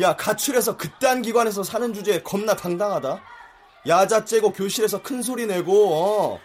야, 0.00 0.16
가출해서 0.16 0.76
그딴 0.76 1.22
기관에서 1.22 1.62
사는 1.62 1.94
주제에 1.94 2.22
겁나 2.22 2.54
당당하다. 2.56 3.20
야자 3.86 4.24
째고 4.24 4.52
교실에서 4.52 5.02
큰 5.02 5.22
소리 5.22 5.46
내고, 5.46 5.94
어. 5.94 6.40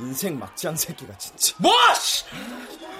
인생 0.00 0.38
막장 0.38 0.74
새끼가 0.74 1.16
진짜. 1.16 1.54
뭐! 1.58 1.72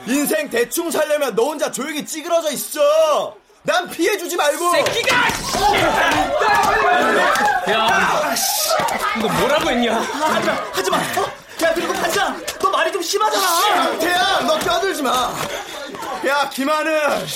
인생 0.07 0.49
대충 0.51 0.91
살려면 0.91 1.35
너 1.35 1.45
혼자 1.45 1.71
조용히 1.71 2.05
찌그러져 2.05 2.53
있어! 2.53 3.37
난 3.65 3.89
피해 3.91 4.17
주지 4.17 4.37
말고! 4.37 4.71
새끼가! 4.73 5.17
야, 7.71 8.35
너 9.21 9.29
뭐라고 9.29 9.71
했냐? 9.71 9.99
하지 10.01 10.47
마, 10.47 10.53
하지 10.73 10.91
마. 10.91 10.97
어? 10.99 11.33
야, 11.63 11.75
그리고 11.75 11.93
반장, 11.93 12.45
너 12.61 12.71
말이 12.71 12.93
좀 12.93 13.03
심하잖아. 13.03 13.75
강태야, 13.75 14.41
너 14.47 14.59
껴들지 14.59 15.03
마. 15.03 15.35
야, 16.27 16.49
김하는 16.51 17.27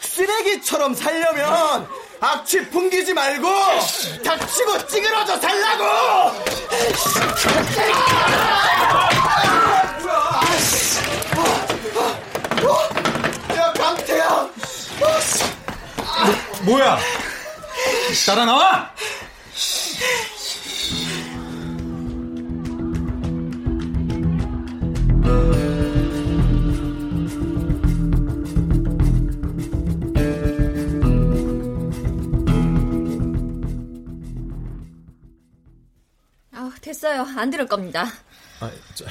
쓰레기처럼 0.00 0.94
살려면 0.94 1.86
악취 2.20 2.68
풍기지 2.70 3.14
말고 3.14 3.48
닥치고 4.24 4.86
찌그러져 4.88 5.38
살라고. 5.38 5.84
야, 13.56 13.72
강태야. 13.72 14.48
뭐야? 16.62 16.98
따라 18.26 18.44
나와! 18.44 18.90
아, 25.24 25.63
됐어요. 36.84 37.22
안 37.36 37.48
들을 37.48 37.66
겁니다. 37.66 38.06
아, 38.60 38.70
저, 38.94 39.04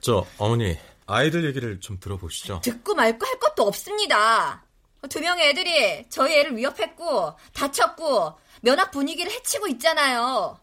저 0.00 0.26
어머니 0.38 0.78
아이들 1.06 1.44
얘기를 1.44 1.80
좀 1.80 1.98
들어보시죠. 1.98 2.60
듣고 2.62 2.94
말고 2.94 3.26
할 3.26 3.38
것도 3.40 3.64
없습니다. 3.66 4.62
두 5.08 5.20
명의 5.20 5.48
애들이 5.50 6.04
저희 6.08 6.38
애를 6.38 6.56
위협했고 6.56 7.34
다쳤고 7.52 8.34
면학 8.60 8.90
분위기를 8.92 9.30
해치고 9.32 9.66
있잖아요. 9.68 10.58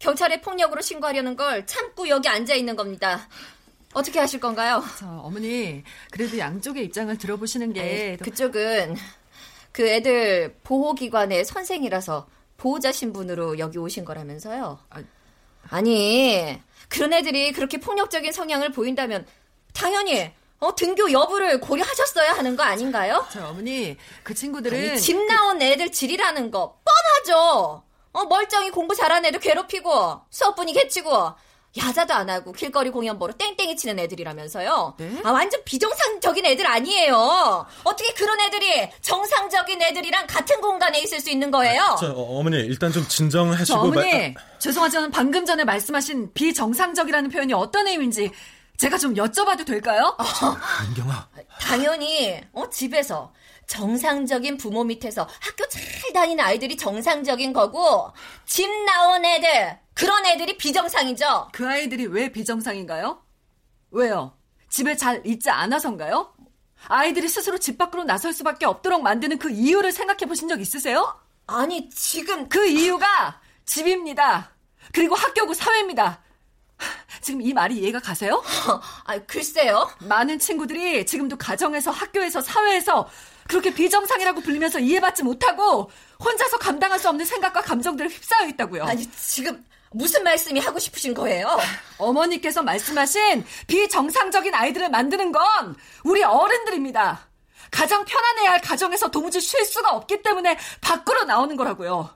경찰에 0.00 0.40
폭력으로 0.40 0.80
신고하려는 0.80 1.36
걸 1.36 1.66
참고 1.66 2.08
여기 2.08 2.28
앉아 2.28 2.54
있는 2.54 2.74
겁니다. 2.74 3.28
어떻게 3.92 4.18
하실 4.18 4.40
건가요? 4.40 4.82
저 4.98 5.06
어머니 5.06 5.84
그래도 6.10 6.36
양쪽의 6.36 6.84
입장을 6.86 7.16
들어보시는 7.16 7.72
게 7.72 7.80
네, 7.80 8.16
그쪽은 8.16 8.96
그 9.70 9.88
애들 9.88 10.56
보호기관의 10.64 11.44
선생이라서 11.44 12.26
보호자 12.56 12.90
신분으로 12.90 13.58
여기 13.58 13.78
오신 13.78 14.04
거라면서요. 14.04 14.78
아 14.90 15.02
니 15.82 16.60
그런 16.88 17.12
애들이 17.12 17.52
그렇게 17.52 17.78
폭력적인 17.78 18.32
성향을 18.32 18.72
보인다면 18.72 19.26
당연히 19.72 20.30
어, 20.60 20.74
등교 20.74 21.12
여부를 21.12 21.60
고려하셨어야 21.60 22.32
하는 22.32 22.56
거 22.56 22.62
아닌가요? 22.62 23.26
저 23.30 23.48
어머니 23.48 23.96
그 24.22 24.32
친구들은 24.32 24.90
아니, 24.90 25.00
집 25.00 25.16
나온 25.26 25.60
애들 25.60 25.92
질이라는 25.92 26.50
거 26.50 26.78
뻔하죠. 26.84 27.82
어, 28.12 28.24
멀쩡히 28.26 28.70
공부 28.70 28.94
잘하는 28.94 29.28
애도 29.28 29.40
괴롭히고 29.40 30.20
수업 30.30 30.54
분위기 30.54 30.78
해치고 30.78 31.34
야자도 31.76 32.14
안 32.14 32.30
하고 32.30 32.52
길거리 32.52 32.90
공연 32.90 33.18
보러 33.18 33.32
땡땡이 33.34 33.76
치는 33.76 33.98
애들이라면서요. 33.98 34.96
아 35.24 35.30
완전 35.30 35.60
비정상적인 35.64 36.46
애들 36.46 36.66
아니에요. 36.66 37.66
어떻게 37.82 38.12
그런 38.14 38.38
애들이 38.40 38.88
정상적인 39.00 39.82
애들이랑 39.82 40.26
같은 40.28 40.60
공간에 40.60 41.00
있을 41.00 41.20
수 41.20 41.30
있는 41.30 41.50
거예요? 41.50 41.96
저 41.98 42.12
어, 42.12 42.38
어머니 42.38 42.58
일단 42.58 42.92
좀 42.92 43.06
진정하시고 43.08 43.64
저 43.64 43.80
어머니 43.80 44.12
말- 44.12 44.34
죄송하지만 44.60 45.10
방금 45.10 45.44
전에 45.44 45.64
말씀하신 45.64 46.32
비정상적이라는 46.32 47.30
표현이 47.30 47.52
어떤 47.54 47.88
의미인지 47.88 48.30
제가 48.76 48.98
좀 48.98 49.14
여쭤봐도 49.14 49.64
될까요? 49.66 50.16
은경아 50.90 51.28
당연히 51.60 52.40
어, 52.52 52.68
집에서 52.70 53.32
정상적인 53.66 54.56
부모 54.56 54.84
밑에서 54.84 55.28
학교 55.40 55.68
잘 55.68 55.82
다니는 56.12 56.44
아이들이 56.44 56.76
정상적인 56.76 57.52
거고 57.52 58.12
집 58.46 58.68
나온 58.84 59.24
애들 59.24 59.78
그런 59.94 60.26
애들이 60.26 60.56
비정상이죠. 60.56 61.48
그 61.52 61.68
아이들이 61.68 62.06
왜 62.06 62.30
비정상인가요? 62.30 63.22
왜요? 63.90 64.36
집에 64.68 64.96
잘 64.96 65.22
있지 65.24 65.50
않아서인가요? 65.50 66.34
아이들이 66.88 67.28
스스로 67.28 67.58
집 67.58 67.78
밖으로 67.78 68.04
나설 68.04 68.32
수밖에 68.32 68.66
없도록 68.66 69.02
만드는 69.02 69.38
그 69.38 69.50
이유를 69.50 69.92
생각해 69.92 70.26
보신 70.26 70.48
적 70.48 70.60
있으세요? 70.60 71.18
아니 71.46 71.88
지금 71.90 72.48
그 72.48 72.66
이유가 72.66 73.40
집입니다. 73.64 74.50
그리고 74.92 75.14
학교고 75.14 75.54
사회입니다. 75.54 76.22
지금 77.20 77.40
이 77.40 77.52
말이 77.52 77.78
이해가 77.78 78.00
가세요? 78.00 78.42
아, 79.04 79.18
글쎄요. 79.20 79.88
많은 80.00 80.38
친구들이 80.38 81.06
지금도 81.06 81.36
가정에서 81.38 81.90
학교에서 81.90 82.40
사회에서 82.40 83.08
그렇게 83.48 83.74
비정상이라고 83.74 84.40
불리면서 84.40 84.78
이해받지 84.78 85.22
못하고 85.22 85.90
혼자서 86.22 86.58
감당할 86.58 86.98
수 86.98 87.08
없는 87.08 87.24
생각과 87.24 87.60
감정들을 87.62 88.10
휩싸여 88.10 88.48
있다고요. 88.48 88.84
아니 88.84 89.10
지금 89.12 89.64
무슨 89.90 90.24
말씀이 90.24 90.58
하고 90.60 90.78
싶으신 90.78 91.14
거예요? 91.14 91.56
어머니께서 91.98 92.62
말씀하신 92.62 93.44
비정상적인 93.66 94.54
아이들을 94.54 94.88
만드는 94.90 95.30
건 95.30 95.76
우리 96.02 96.22
어른들입니다. 96.24 97.28
가장 97.70 98.04
편안해야 98.04 98.52
할 98.52 98.60
가정에서 98.60 99.10
도무지 99.10 99.40
쉴 99.40 99.64
수가 99.64 99.90
없기 99.90 100.22
때문에 100.22 100.58
밖으로 100.80 101.24
나오는 101.24 101.56
거라고요. 101.56 102.10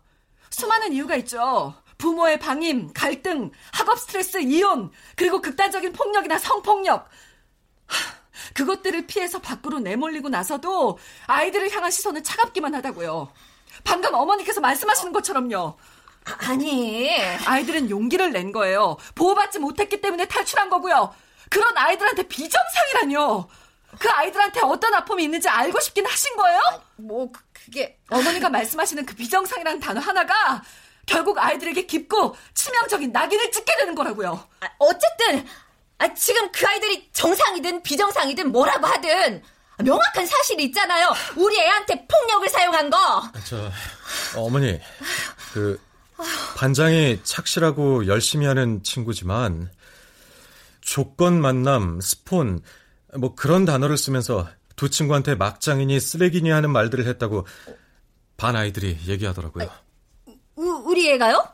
수많은 0.51 0.93
이유가 0.93 1.17
있죠. 1.17 1.75
부모의 1.99 2.39
방임, 2.39 2.93
갈등, 2.93 3.51
학업 3.73 3.99
스트레스, 3.99 4.39
이혼, 4.41 4.91
그리고 5.17 5.41
극단적인 5.41 5.93
폭력이나 5.93 6.39
성폭력. 6.39 7.09
하, 7.87 8.18
그것들을 8.55 9.07
피해서 9.07 9.41
밖으로 9.41 9.79
내몰리고 9.81 10.29
나서도 10.29 10.99
아이들을 11.27 11.71
향한 11.73 11.91
시선은 11.91 12.25
차갑기만 12.25 12.75
하다고요. 12.75 13.33
방금 13.85 14.15
어머니께서 14.15 14.61
말씀하시는 14.61 15.13
것처럼요. 15.13 15.77
아니. 16.25 17.11
아이들은 17.47 17.91
용기를 17.91 18.33
낸 18.33 18.53
거예요. 18.53 18.97
보호받지 19.15 19.59
못했기 19.59 20.01
때문에 20.01 20.27
탈출한 20.27 20.69
거고요. 20.69 21.15
그런 21.51 21.77
아이들한테 21.77 22.25
비정상이라뇨. 22.25 23.49
그 23.99 24.11
아이들한테 24.11 24.61
어떤 24.63 24.95
아픔이 24.95 25.25
있는지 25.25 25.49
알고 25.49 25.81
싶긴 25.81 26.05
하신 26.07 26.37
거예요? 26.37 26.61
뭐 26.97 27.33
그게 27.53 27.99
어머니가 28.11 28.51
말씀하시는 28.51 29.07
그 29.07 29.15
비정상이라는 29.15 29.81
단어 29.81 30.01
하나가 30.01 30.63
결국 31.07 31.39
아이들에게 31.39 31.87
깊고 31.87 32.37
치명적인 32.53 33.13
낙인을 33.13 33.51
찍게 33.51 33.77
되는 33.79 33.95
거라고요. 33.95 34.47
아, 34.61 34.69
어쨌든 34.79 35.47
아, 35.99 36.15
지금 36.15 36.51
그 36.53 36.67
아이들이 36.67 37.09
정상이든 37.13 37.83
비정상이든 37.83 38.53
뭐라고 38.53 38.87
하든 38.87 39.43
명확한 39.85 40.27
사실이 40.27 40.65
있잖아요. 40.65 41.13
우리 41.37 41.59
애한테 41.61 42.07
폭력을 42.07 42.49
사용한 42.49 42.91
거. 42.91 43.23
저 43.45 43.71
어머니 44.37 44.81
그 45.53 45.81
반장이 46.57 47.21
착실하고 47.23 48.07
열심히 48.07 48.47
하는 48.47 48.83
친구지만 48.83 49.71
조건 50.81 51.41
만남, 51.41 52.01
스폰 52.01 52.61
뭐 53.17 53.35
그런 53.35 53.65
단어를 53.65 53.97
쓰면서 53.97 54.49
두 54.77 54.91
친구한테 54.91 55.35
막장이니 55.35 55.99
쓰레기니 55.99 56.51
하는 56.51 56.71
말들을 56.71 57.07
했다고 57.07 57.47
반 58.37 58.57
아이들이 58.57 58.99
얘기하더라고요. 59.07 59.69
우, 60.57 60.65
우리 60.87 61.11
애가요? 61.11 61.45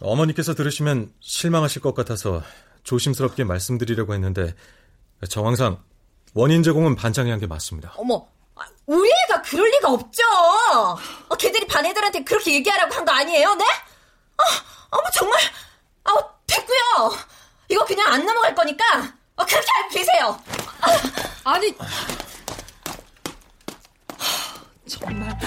어머니께서 0.00 0.54
들으시면 0.54 1.12
실망하실 1.20 1.82
것 1.82 1.94
같아서 1.94 2.42
조심스럽게 2.98 3.44
말씀드리려고 3.44 4.14
했는데 4.14 4.54
정황상 5.28 5.82
원인 6.32 6.62
제공은 6.62 6.96
반장이 6.96 7.30
한 7.30 7.38
게 7.38 7.46
맞습니다. 7.46 7.92
어머, 7.96 8.26
아, 8.56 8.62
우리 8.86 9.10
애가 9.10 9.42
그럴 9.42 9.68
리가 9.70 9.90
없죠. 9.92 10.22
어, 11.28 11.36
걔들이 11.36 11.66
반 11.66 11.84
애들한테 11.84 12.24
그렇게 12.24 12.54
얘기하라고 12.54 12.94
한 12.94 13.04
거 13.04 13.12
아니에요, 13.12 13.54
네? 13.56 13.64
아, 14.38 14.42
어머 14.90 15.02
정말, 15.14 15.38
아 16.04 16.12
됐고요. 16.46 17.18
이거 17.68 17.84
그냥 17.84 18.10
안 18.10 18.24
넘어갈 18.24 18.54
거니까 18.54 18.84
어, 19.36 19.44
그렇게 19.44 19.66
알고 19.76 19.88
계세요. 19.90 20.42
아, 21.44 21.50
아니, 21.52 21.74
정말. 24.88 25.38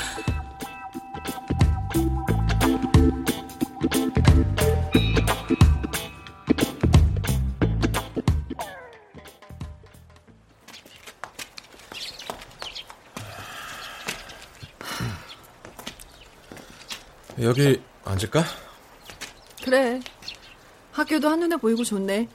여기 17.41 17.81
앉을까? 18.05 18.43
그래. 19.63 19.99
학교도 20.91 21.27
한눈에 21.27 21.55
보이고 21.57 21.83
좋네. 21.83 22.27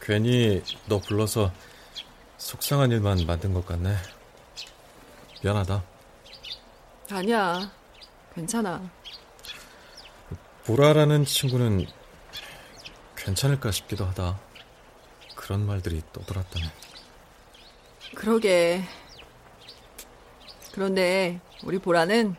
괜히 0.00 0.62
너 0.86 1.00
불러서 1.00 1.52
속상한 2.38 2.92
일만 2.92 3.26
만든 3.26 3.52
것 3.52 3.66
같네. 3.66 3.96
미안하다. 5.42 5.82
아니야. 7.10 7.70
괜찮아. 8.34 8.88
보라라는 10.64 11.24
친구는 11.24 11.86
괜찮을까 13.16 13.70
싶기도 13.70 14.04
하다. 14.06 14.38
그런 15.34 15.66
말들이 15.66 16.02
떠돌았다면. 16.12 16.70
그러게. 18.14 18.82
그런데 20.76 21.40
우리 21.64 21.78
보라는 21.78 22.36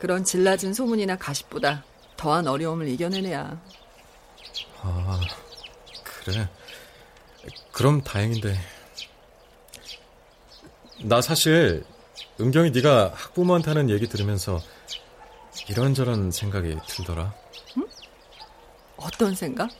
그런 0.00 0.24
질낮은 0.24 0.74
소문이나 0.74 1.16
가십보다 1.16 1.84
더한 2.16 2.48
어려움을 2.48 2.88
이겨낸 2.88 3.24
애야. 3.24 3.62
아, 4.82 5.20
그래. 6.02 6.48
그럼 7.70 8.02
다행인데. 8.02 8.58
나 11.04 11.22
사실 11.22 11.84
은경이 12.40 12.72
네가 12.72 13.12
학부모한테 13.14 13.70
하는 13.70 13.90
얘기 13.90 14.08
들으면서 14.08 14.60
이런저런 15.68 16.32
생각이 16.32 16.76
들더라. 16.88 17.32
응? 17.76 17.86
어떤 18.96 19.36
생각? 19.36 19.70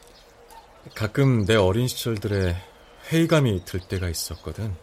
가끔 0.94 1.44
내 1.44 1.56
어린 1.56 1.88
시절들에 1.88 2.56
회의감이 3.08 3.64
들 3.64 3.80
때가 3.80 4.08
있었거든. 4.08 4.76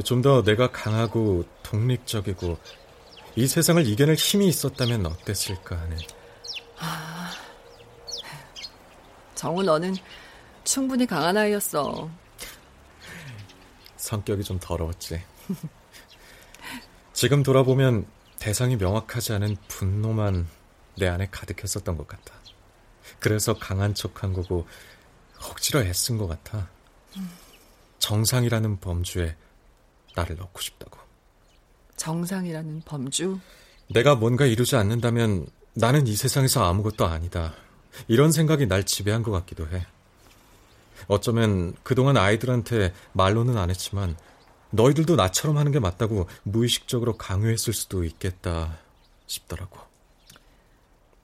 좀 0.00 0.22
더 0.22 0.42
내가 0.42 0.70
강하고 0.70 1.44
독립적이고 1.62 2.58
이 3.36 3.46
세상을 3.46 3.86
이겨낼 3.86 4.14
힘이 4.14 4.48
있었다면 4.48 5.06
어땠을까 5.06 5.78
하는. 5.78 5.98
아, 6.78 7.30
정우 9.34 9.62
너는 9.62 9.94
충분히 10.64 11.06
강한 11.06 11.36
아이였어. 11.36 12.10
성격이 13.96 14.42
좀 14.44 14.58
더러웠지. 14.60 15.22
지금 17.12 17.42
돌아보면 17.42 18.06
대상이 18.38 18.76
명확하지 18.76 19.32
않은 19.34 19.56
분노만 19.68 20.48
내 20.98 21.06
안에 21.08 21.28
가득했었던 21.30 21.96
것 21.96 22.08
같아. 22.08 22.34
그래서 23.20 23.54
강한 23.54 23.94
척한 23.94 24.32
거고 24.32 24.66
억지로 25.50 25.80
애쓴 25.80 26.18
것 26.18 26.26
같아. 26.26 26.68
정상이라는 27.98 28.80
범주에 28.80 29.36
나를 30.14 30.36
넣고 30.36 30.60
싶다고. 30.60 30.98
정상이라는 31.96 32.82
범주? 32.84 33.38
내가 33.90 34.14
뭔가 34.14 34.46
이루지 34.46 34.76
않는다면 34.76 35.46
나는 35.74 36.06
이 36.06 36.14
세상에서 36.16 36.64
아무것도 36.64 37.06
아니다. 37.06 37.54
이런 38.08 38.32
생각이 38.32 38.66
날 38.66 38.84
지배한 38.84 39.22
것 39.22 39.30
같기도 39.30 39.68
해. 39.68 39.86
어쩌면 41.08 41.74
그동안 41.82 42.16
아이들한테 42.16 42.92
말로는 43.12 43.56
안 43.56 43.70
했지만 43.70 44.16
너희들도 44.70 45.16
나처럼 45.16 45.58
하는 45.58 45.72
게 45.72 45.78
맞다고 45.78 46.28
무의식적으로 46.44 47.16
강요했을 47.16 47.72
수도 47.72 48.04
있겠다 48.04 48.78
싶더라고. 49.26 49.78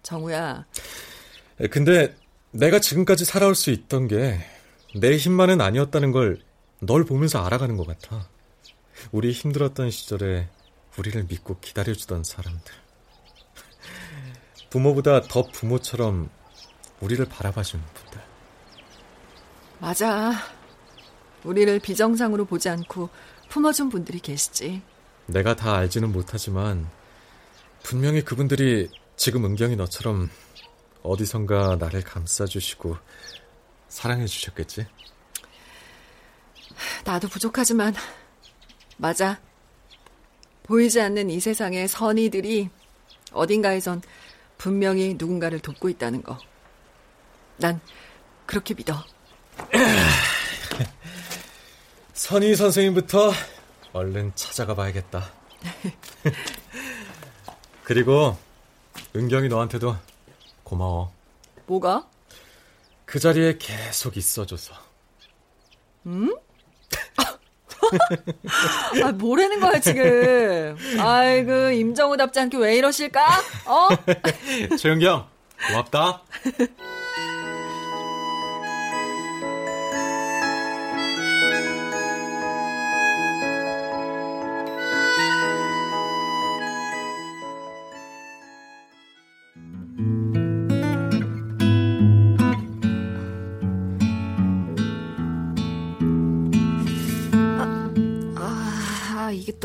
정우야. 0.03 0.64
근데 1.70 2.14
내가 2.51 2.80
지금까지 2.80 3.24
살아올 3.24 3.55
수 3.55 3.70
있던 3.70 4.09
게 4.09 4.39
내 4.95 5.16
힘만은 5.16 5.61
아니었다는 5.61 6.12
걸 6.12 6.41
널 6.80 7.05
보면서 7.05 7.45
알아가는 7.45 7.76
것 7.76 7.86
같아. 7.86 8.28
우리 9.12 9.32
힘들었던 9.32 9.90
시절에 9.90 10.49
우리를 10.96 11.24
믿고 11.24 11.59
기다려주던 11.61 12.24
사람들. 12.24 12.72
부모보다 14.70 15.22
더 15.22 15.42
부모처럼 15.42 16.28
우리를 17.01 17.24
바라봐준 17.26 17.82
분들. 17.94 18.20
맞아. 19.78 20.32
우리를 21.44 21.78
비정상으로 21.78 22.44
보지 22.44 22.68
않고 22.68 23.09
품어준 23.49 23.88
분들이 23.88 24.18
계시지. 24.18 24.82
내가 25.26 25.55
다 25.55 25.76
알지는 25.76 26.11
못하지만 26.12 26.88
분명히 27.82 28.22
그분들이 28.22 28.90
지금 29.16 29.44
은경이 29.44 29.76
너처럼 29.76 30.30
어디선가 31.03 31.76
나를 31.76 32.03
감싸주시고 32.03 32.96
사랑해주셨겠지? 33.88 34.86
나도 37.05 37.28
부족하지만 37.28 37.94
맞아. 38.99 39.40
보이지 40.64 41.01
않는 41.01 41.30
이 41.30 41.40
세상의 41.40 41.88
선의들이 41.88 42.68
어딘가에선 43.32 44.03
분명히 44.59 45.14
누군가를 45.16 45.61
돕고 45.61 45.88
있다는 45.88 46.22
거. 46.22 46.38
난 47.57 47.80
그렇게 48.44 48.74
믿어. 48.74 49.03
선희 52.12 52.55
선생님부터 52.57 53.30
얼른 53.92 54.32
찾아가 54.34 54.74
봐야겠다. 54.74 55.30
그리고 57.84 58.36
은경이 59.14 59.49
너한테도 59.49 59.96
고마워. 60.64 61.12
뭐가? 61.66 62.09
그 63.05 63.20
자리에 63.20 63.59
계속 63.59 64.16
있어줘서. 64.16 64.74
음? 66.07 66.34
아, 69.05 69.12
뭐라는 69.12 69.61
거야, 69.61 69.80
지금. 69.80 70.76
아이고, 70.99 71.70
임정우 71.70 72.16
답지 72.16 72.41
않게 72.41 72.59
왜 72.59 72.76
이러실까? 72.76 73.20
어? 73.66 73.89
최은경, 74.76 75.26
고맙다. 75.68 76.22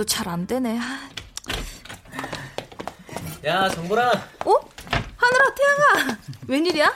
또잘안 0.04 0.45
되네. 0.47 0.80
야, 3.45 3.70
정보라. 3.70 4.10
어? 4.45 4.60
하늘아, 5.18 5.56
태양아. 5.56 6.18
웬일이야? 6.47 6.93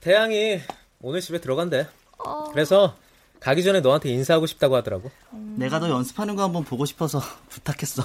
태양이 0.00 0.60
오늘 1.00 1.20
집에 1.20 1.40
들어간대. 1.40 1.86
어... 2.18 2.44
그래서 2.52 2.96
가기 3.40 3.62
전에 3.64 3.80
너한테 3.80 4.10
인사하고 4.10 4.46
싶다고 4.46 4.74
하더라고. 4.76 5.10
음... 5.32 5.54
내가 5.58 5.78
너 5.78 5.88
연습하는 5.88 6.34
거 6.36 6.42
한번 6.42 6.64
보고 6.64 6.84
싶어서 6.84 7.20
부탁했어. 7.48 8.02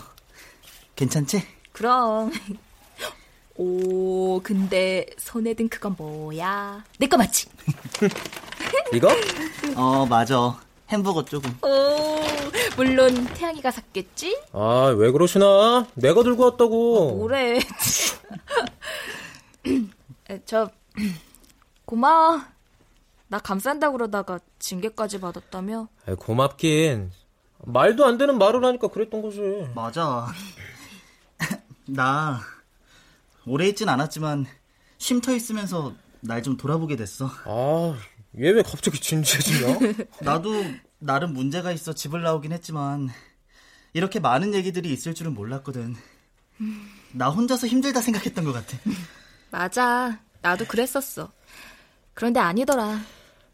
괜찮지? 0.96 1.44
그럼. 1.72 2.32
오, 3.56 4.40
근데 4.42 5.06
손에 5.18 5.56
든 5.56 5.68
그건 5.68 5.96
뭐야? 5.98 6.84
내 7.00 7.08
거 7.08 7.18
맞지? 7.18 7.48
이거? 8.94 9.10
어, 9.76 10.06
맞아. 10.06 10.60
햄버거 10.90 11.24
조금. 11.26 11.52
오, 11.62 11.68
물론 12.78 13.26
태양이가 13.34 13.72
샀겠지? 13.72 14.42
아, 14.54 14.94
왜 14.98 15.12
그러시나? 15.12 15.86
내가 15.96 16.24
들고 16.24 16.44
왔다고. 16.46 17.12
아, 17.12 17.16
뭐래. 17.16 17.60
저 20.46 20.70
고마워. 21.86 22.42
나 23.30 23.40
감싼다 23.40 23.92
그러다가 23.92 24.40
징계까지 24.60 25.20
받았다며? 25.20 25.90
아, 26.06 26.16
고맙긴. 26.16 27.12
말도 27.66 28.06
안 28.06 28.18
되는 28.18 28.38
말을 28.38 28.64
하니까 28.64 28.88
그랬던 28.88 29.22
거지. 29.22 29.42
맞아. 29.76 30.28
나 31.88 32.40
오래 33.46 33.68
있진 33.68 33.90
않았지만 33.90 34.46
쉼터 34.98 35.34
있으면서 35.34 35.94
날 36.22 36.42
좀 36.42 36.58
돌아보게 36.58 36.96
됐어. 36.96 37.30
아, 37.46 37.96
얘 38.40 38.50
왜 38.52 38.62
갑자기 38.62 39.00
진지해지냐? 39.00 39.80
나도 40.22 40.64
나름 41.00 41.34
문제가 41.34 41.72
있어 41.72 41.94
집을 41.94 42.22
나오긴 42.22 42.52
했지만 42.52 43.10
이렇게 43.94 44.20
많은 44.20 44.54
얘기들이 44.54 44.92
있을 44.94 45.14
줄은 45.14 45.34
몰랐거든. 45.34 45.96
나 47.14 47.30
혼자서 47.30 47.68
힘들다 47.68 48.02
생각했던 48.02 48.44
것 48.44 48.52
같아. 48.54 48.78
맞아. 49.52 50.20
나도 50.42 50.66
그랬었어. 50.66 51.32
그런데 52.14 52.40
아니더라. 52.40 53.00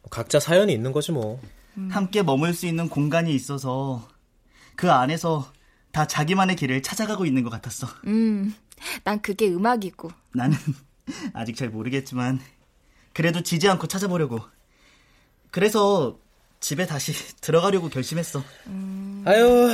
각자 0.10 0.40
사연이 0.40 0.74
있는 0.74 0.92
거지 0.92 1.12
뭐. 1.12 1.42
함께 1.90 2.22
머물 2.22 2.54
수 2.54 2.66
있는 2.68 2.88
공간이 2.88 3.34
있어서 3.34 4.08
그 4.76 4.92
안에서 4.92 5.52
다 5.92 6.06
자기만의 6.08 6.56
길을 6.56 6.84
찾아가고 6.84 7.26
있는 7.26 7.44
것 7.44 7.50
같았어. 7.50 7.88
음, 8.08 8.54
난 9.04 9.22
그게 9.22 9.48
음악이고. 9.48 10.12
나는 10.34 10.58
아직 11.34 11.56
잘 11.56 11.70
모르겠지만 11.70 12.40
그래도 13.14 13.42
지지 13.42 13.70
않고 13.70 13.88
찾아보려고. 13.88 14.40
그래서 15.54 16.18
집에 16.60 16.86
다시 16.88 17.14
들어가려고 17.42 17.88
결심했어. 17.90 18.42
음... 18.68 19.24
아유, 19.28 19.70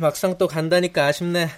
막상 0.00 0.38
또 0.38 0.46
간다니까 0.46 1.04
아쉽네. 1.06 1.50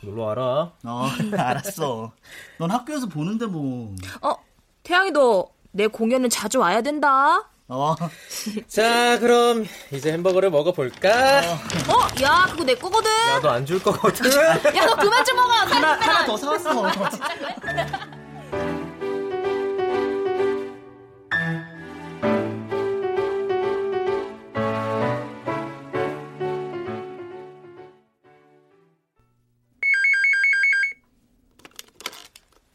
놀러 0.00 0.22
와라. 0.24 0.72
어, 0.84 1.08
알았어. 1.36 2.10
넌 2.58 2.70
학교에서 2.70 3.06
보는데 3.06 3.46
뭐. 3.46 3.94
어, 4.22 4.34
태양이 4.82 5.10
너 5.10 5.46
내 5.74 5.86
공연은 5.86 6.28
자주 6.28 6.58
와야 6.58 6.82
된다. 6.82 7.48
어. 7.68 7.96
자, 8.68 9.18
그럼 9.20 9.64
이제 9.90 10.12
햄버거를 10.12 10.50
먹어볼까? 10.50 11.08
어, 11.40 12.22
야, 12.22 12.46
그거 12.50 12.62
내 12.64 12.74
거거든. 12.74 13.10
야, 13.10 13.40
너 13.40 13.48
안 13.48 13.64
줄 13.64 13.82
거거든. 13.82 14.30
야, 14.76 14.84
너 14.84 14.94
그만 14.96 15.24
좀 15.24 15.36
먹어. 15.36 15.48
하나, 15.50 15.92
하나 15.94 16.26
더 16.26 16.36
사왔어. 16.36 16.90
진짜 17.10 17.34
그래? 17.62 17.86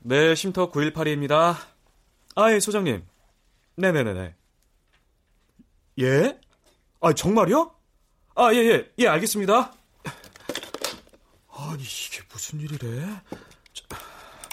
네, 0.09 0.35
쉼터 0.35 0.71
918입니다. 0.71 1.57
아, 2.37 2.53
예, 2.53 2.61
소장님. 2.61 3.05
네네네네. 3.75 4.35
예? 5.99 6.39
아, 7.01 7.11
정말요? 7.11 7.75
아, 8.35 8.53
예, 8.53 8.57
예, 8.57 8.89
예, 8.99 9.07
알겠습니다. 9.09 9.73
아니, 11.49 11.83
이게 11.83 12.23
무슨 12.31 12.61
일이래? 12.61 13.21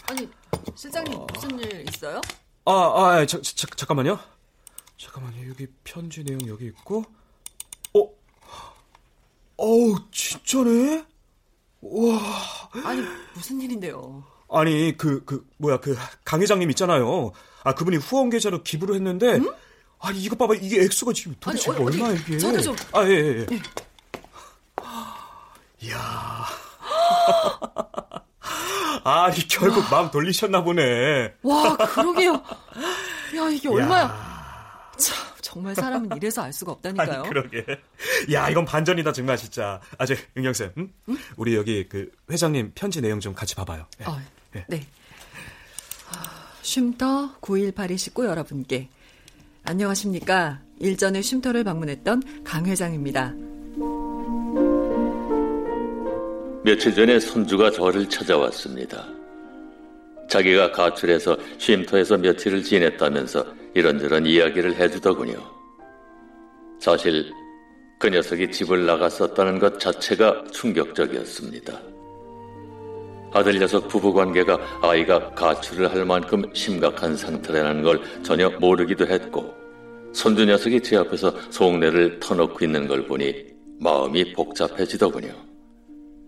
아니, 0.09 0.29
실장님, 0.75 1.25
무슨 1.33 1.57
일 1.61 1.89
있어요? 1.89 2.21
아, 2.65 2.73
아, 2.73 3.25
자, 3.25 3.41
자, 3.41 3.67
잠깐만요. 3.77 4.19
잠깐만요. 4.97 5.51
여기 5.51 5.69
편지 5.85 6.25
내용 6.25 6.45
여기 6.49 6.67
있고. 6.67 7.05
어? 7.95 8.11
어우, 9.57 10.11
진짜네? 10.11 11.07
와. 11.81 12.21
아니, 12.85 13.03
무슨 13.35 13.61
일인데요? 13.61 14.34
아니, 14.51 14.97
그, 14.97 15.25
그, 15.25 15.47
뭐야, 15.59 15.77
그, 15.79 15.97
강 16.25 16.41
회장님 16.43 16.69
있잖아요. 16.71 17.33
아, 17.65 17.75
그분이 17.75 17.97
후원 17.99 18.31
계좌로 18.31 18.63
기부를 18.63 18.95
했는데, 18.97 19.35
음? 19.37 19.51
아니, 20.01 20.21
이거 20.21 20.37
봐봐. 20.37 20.55
이게 20.61 20.83
액수가 20.83 21.13
지금 21.15 21.35
도대체 21.41 21.71
아니, 21.71 21.81
어, 21.81 21.85
얼마 21.87 22.11
이게? 22.11 22.37
저도 22.39 22.61
좀. 22.61 22.77
아, 22.93 23.05
예, 23.05 23.11
예, 23.11 23.47
예. 23.51 23.61
이야. 25.81 25.99
아니, 29.05 29.49
결국 29.49 29.85
마음 29.91 30.11
돌리셨나 30.11 30.63
보네. 30.65 31.35
와, 31.43 31.77
그러게요. 31.77 32.33
야, 32.35 33.49
이게 33.51 33.69
얼마야. 33.73 34.34
참, 35.55 35.63
정말 35.63 35.75
사람은 35.75 36.17
이래서 36.17 36.43
알 36.43 36.53
수가 36.53 36.73
없다니까요. 36.73 37.21
아니, 37.21 37.29
그러게. 37.29 37.65
야, 38.33 38.49
이건 38.49 38.65
반전이다, 38.65 39.13
정말, 39.13 39.37
진짜. 39.37 39.81
아, 39.99 40.07
저, 40.07 40.15
은경 40.37 40.53
쌤, 40.53 40.73
응? 40.77 40.91
응? 41.09 41.17
우리 41.37 41.55
여기 41.55 41.89
그 41.89 42.11
회장님 42.31 42.73
편지 42.75 43.01
내용 43.01 43.21
좀 43.21 43.35
같이 43.35 43.55
봐봐요. 43.55 43.87
네. 43.99 44.05
어, 44.07 44.21
네. 44.53 44.65
네. 44.69 44.87
쉼터 46.63 47.37
9182 47.41 47.99
식구 47.99 48.25
여러분께 48.25 48.89
안녕하십니까. 49.65 50.61
일전에 50.81 51.21
쉼터를 51.21 51.63
방문했던 51.63 52.43
강 52.43 52.67
회장입니다. 52.67 53.35
며칠 56.65 56.95
전에 56.95 57.21
손주가 57.21 57.71
저를 57.71 58.09
찾아왔습니다. 58.09 59.07
자기가 60.29 60.73
가출해서 60.73 61.37
쉼터에서 61.59 62.17
며칠을 62.17 62.63
지냈다면서 62.63 63.64
이런저런 63.75 64.27
이야기를 64.27 64.77
해주더군요. 64.77 65.35
사실 66.79 67.31
그 67.99 68.09
녀석이 68.09 68.51
집을 68.51 68.87
나갔었다는 68.87 69.59
것 69.59 69.81
자체가 69.81 70.45
충격적이었습니다. 70.53 71.81
아들 73.33 73.59
녀석 73.59 73.89
부부 73.89 74.13
관계가 74.13 74.59
아이가 74.81 75.31
가출을 75.31 75.93
할 75.93 76.05
만큼 76.05 76.45
심각한 76.53 77.17
상태라는 77.17 77.83
걸 77.83 78.01
전혀 78.23 78.49
모르기도 78.49 79.07
했고 79.07 79.53
손주 80.13 80.45
녀석이 80.45 80.81
제 80.83 80.97
앞에서 80.97 81.35
속내를 81.51 82.21
터놓고 82.21 82.65
있는 82.65 82.87
걸 82.87 83.07
보니 83.07 83.47
마음이 83.81 84.33
복잡해지더군요. 84.35 85.33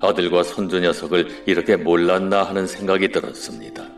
아들과 0.01 0.42
손주 0.42 0.80
녀석을 0.80 1.44
이렇게 1.47 1.76
몰랐나 1.76 2.42
하는 2.42 2.66
생각이 2.66 3.09
들었습니다. 3.09 3.88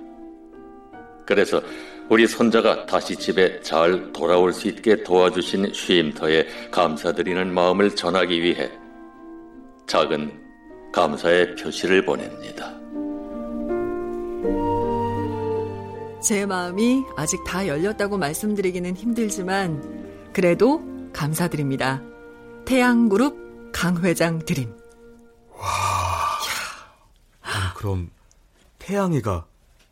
그래서 1.26 1.62
우리 2.10 2.26
손자가 2.26 2.86
다시 2.86 3.14
집에 3.16 3.60
잘 3.60 4.12
돌아올 4.14 4.52
수 4.52 4.66
있게 4.68 5.02
도와주신 5.02 5.74
쉼터에 5.74 6.70
감사드리는 6.70 7.52
마음을 7.52 7.94
전하기 7.94 8.42
위해 8.42 8.70
작은 9.86 10.32
감사의 10.90 11.56
표시를 11.56 12.06
보냅니다. 12.06 12.74
제 16.22 16.46
마음이 16.46 17.04
아직 17.16 17.44
다 17.44 17.66
열렸다고 17.66 18.16
말씀드리기는 18.16 18.96
힘들지만 18.96 20.30
그래도 20.32 20.82
감사드립니다. 21.12 22.02
태양그룹 22.64 23.70
강 23.72 24.02
회장 24.02 24.38
드림. 24.38 24.74
와. 25.52 25.68
아니, 27.42 27.74
그럼 27.76 28.10
태양이가 28.78 29.46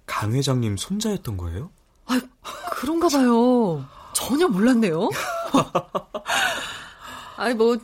강 0.06 0.32
회장님 0.32 0.78
손자였던 0.78 1.36
거예요? 1.36 1.70
아, 2.06 2.20
그런가 2.72 3.08
봐요. 3.08 3.84
전혀 4.12 4.48
몰랐네요. 4.48 5.10
아니 7.36 7.54
뭐 7.54 7.76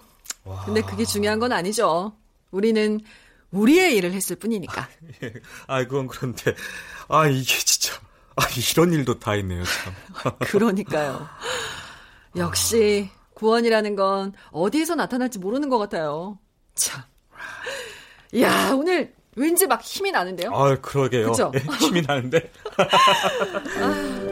근데 0.64 0.80
그게 0.82 1.04
중요한 1.04 1.38
건 1.38 1.52
아니죠. 1.52 2.12
우리는 2.50 3.00
우리의 3.50 3.96
일을 3.96 4.12
했을 4.12 4.36
뿐이니까. 4.36 4.88
아, 5.66 5.84
그건 5.84 6.06
그런데 6.08 6.54
아 7.08 7.26
이게 7.26 7.44
진짜 7.44 7.94
아 8.36 8.44
이런 8.72 8.92
일도 8.92 9.18
다 9.18 9.34
있네요 9.36 9.62
참. 9.64 10.32
그러니까요. 10.40 11.28
역시 12.36 13.10
구원이라는 13.34 13.94
건 13.96 14.32
어디에서 14.52 14.94
나타날지 14.94 15.38
모르는 15.38 15.68
것 15.68 15.78
같아요. 15.78 16.38
참. 16.74 17.02
야 18.40 18.72
오늘 18.72 19.14
왠지 19.36 19.66
막 19.66 19.80
힘이 19.82 20.10
나는데요? 20.10 20.50
아, 20.54 20.76
그러게요. 20.80 21.32
예, 21.54 21.58
힘이 21.80 22.02
나는데. 22.02 22.50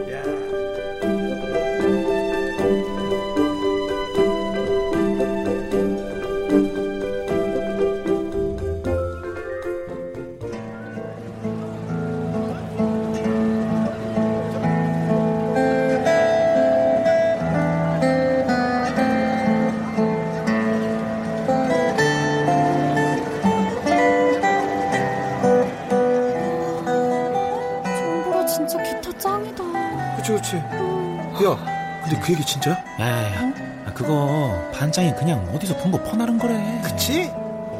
그치, 30.41 30.61
그치. 30.61 31.45
야, 31.45 32.01
근데 32.03 32.19
그 32.19 32.33
얘기 32.33 32.43
진짜야? 32.45 32.77
야야야 32.99 33.53
아, 33.87 33.93
그거 33.93 34.59
반장이 34.73 35.13
그냥 35.15 35.47
어디서 35.53 35.75
본 35.77 35.91
거 35.91 36.01
퍼나른 36.03 36.37
거래 36.37 36.81
그치? 36.83 37.31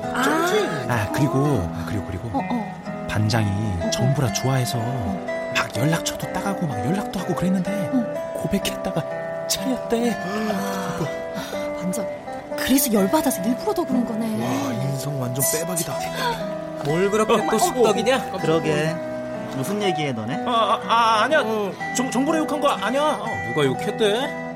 아, 0.03 0.45
아 0.89 1.11
그리고 1.13 1.69
아, 1.73 1.85
그리고 1.87 2.05
그리고 2.05 2.29
어, 2.33 2.41
어. 2.49 3.07
반장이 3.09 3.91
정부라 3.91 4.31
좋아해서 4.33 4.77
막 4.77 5.75
연락처도 5.75 6.31
따가고 6.33 6.65
막 6.67 6.77
연락도 6.85 7.19
하고 7.19 7.35
그랬는데 7.35 7.89
고백했다가 8.35 9.47
차였대 9.47 10.17
완전 11.77 12.07
그래서 12.57 12.91
열받아서 12.93 13.41
일부러 13.43 13.73
더 13.73 13.83
그런 13.83 14.05
거네. 14.05 14.25
와 14.43 14.73
인성 14.73 15.19
완전 15.19 15.43
빼박이다. 15.51 15.93
뭘 16.85 17.09
그렇게 17.09 17.47
또 17.49 17.59
쑥덕이냐? 17.59 18.31
그러게. 18.39 18.95
무슨 19.55 19.81
얘기해 19.81 20.13
너네? 20.13 20.43
아, 20.45 20.51
아, 20.51 20.81
아 20.87 21.21
아니야 21.23 21.43
정, 21.95 22.09
정보를 22.11 22.41
욕한 22.41 22.59
거 22.59 22.69
아니야 22.69 23.19
누가 23.47 23.65
욕했대? 23.65 24.51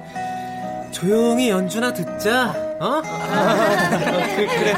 조용히 0.91 1.49
연주나 1.49 1.91
듣자. 1.93 2.53
어? 2.79 3.01
그, 3.01 4.45
그래 4.47 4.73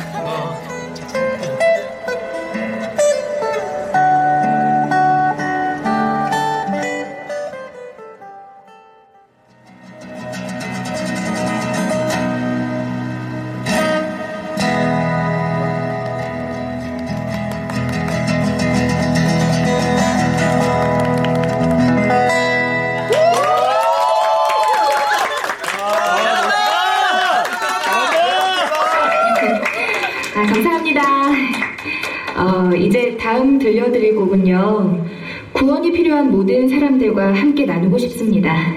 싶습니다. 38.18 38.76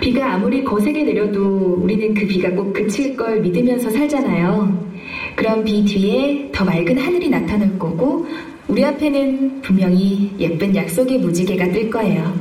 비가 0.00 0.34
아무리 0.34 0.62
거세게 0.62 1.02
내려도 1.02 1.78
우리는 1.82 2.14
그 2.14 2.26
비가 2.26 2.50
꼭 2.50 2.72
그칠 2.72 3.16
걸 3.16 3.40
믿으면서 3.40 3.90
살잖아요. 3.90 4.86
그런 5.34 5.64
비 5.64 5.84
뒤에 5.84 6.50
더 6.52 6.64
맑은 6.64 6.96
하늘이 6.98 7.28
나타날 7.28 7.78
거고, 7.78 8.26
우리 8.68 8.84
앞에는 8.84 9.62
분명히 9.62 10.32
예쁜 10.38 10.74
약속의 10.74 11.18
무지개가 11.18 11.72
뜰 11.72 11.90
거예요. 11.90 12.34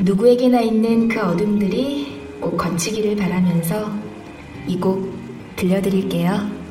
누구에게나 0.00 0.60
있는 0.60 1.08
그 1.08 1.20
어둠들이 1.20 2.18
꼭 2.40 2.56
거치기를 2.56 3.16
바라면서 3.16 3.90
이 4.66 4.78
곡 4.78 5.12
들려드릴게요. 5.56 6.61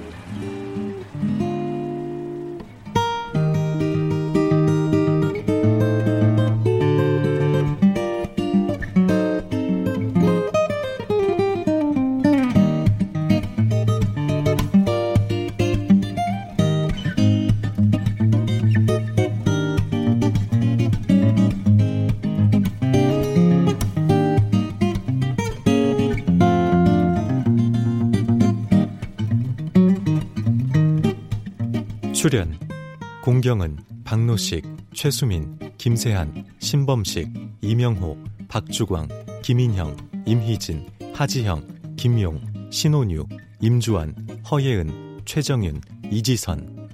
공경은 33.32 33.77
박노식, 34.03 34.61
최수민, 34.93 35.57
김세한, 35.77 36.43
신범식, 36.59 37.32
이명호, 37.61 38.17
박주광, 38.49 39.07
김인형, 39.41 39.95
임희진, 40.25 40.86
하지형, 41.13 41.65
김용, 41.95 42.41
신혼유, 42.71 43.25
임주환, 43.61 44.13
허예은, 44.51 45.21
최정윤, 45.23 45.79
이지선. 46.11 46.89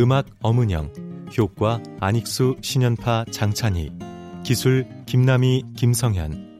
음악 0.00 0.26
엄은영 0.42 0.92
효과 1.38 1.80
안익수, 2.00 2.56
신연파, 2.60 3.26
장찬희. 3.30 3.92
기술 4.42 4.88
김남희, 5.06 5.62
김성현 5.76 6.53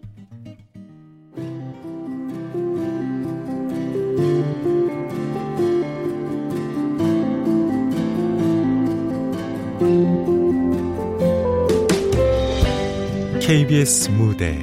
KBS 13.55 14.11
무대 14.11 14.59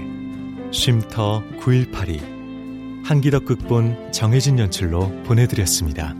쉼터 0.71 1.41
9182 1.61 2.19
한기덕 3.05 3.45
극본 3.45 4.11
정혜진 4.11 4.59
연출로 4.59 5.07
보내드렸습니다. 5.23 6.13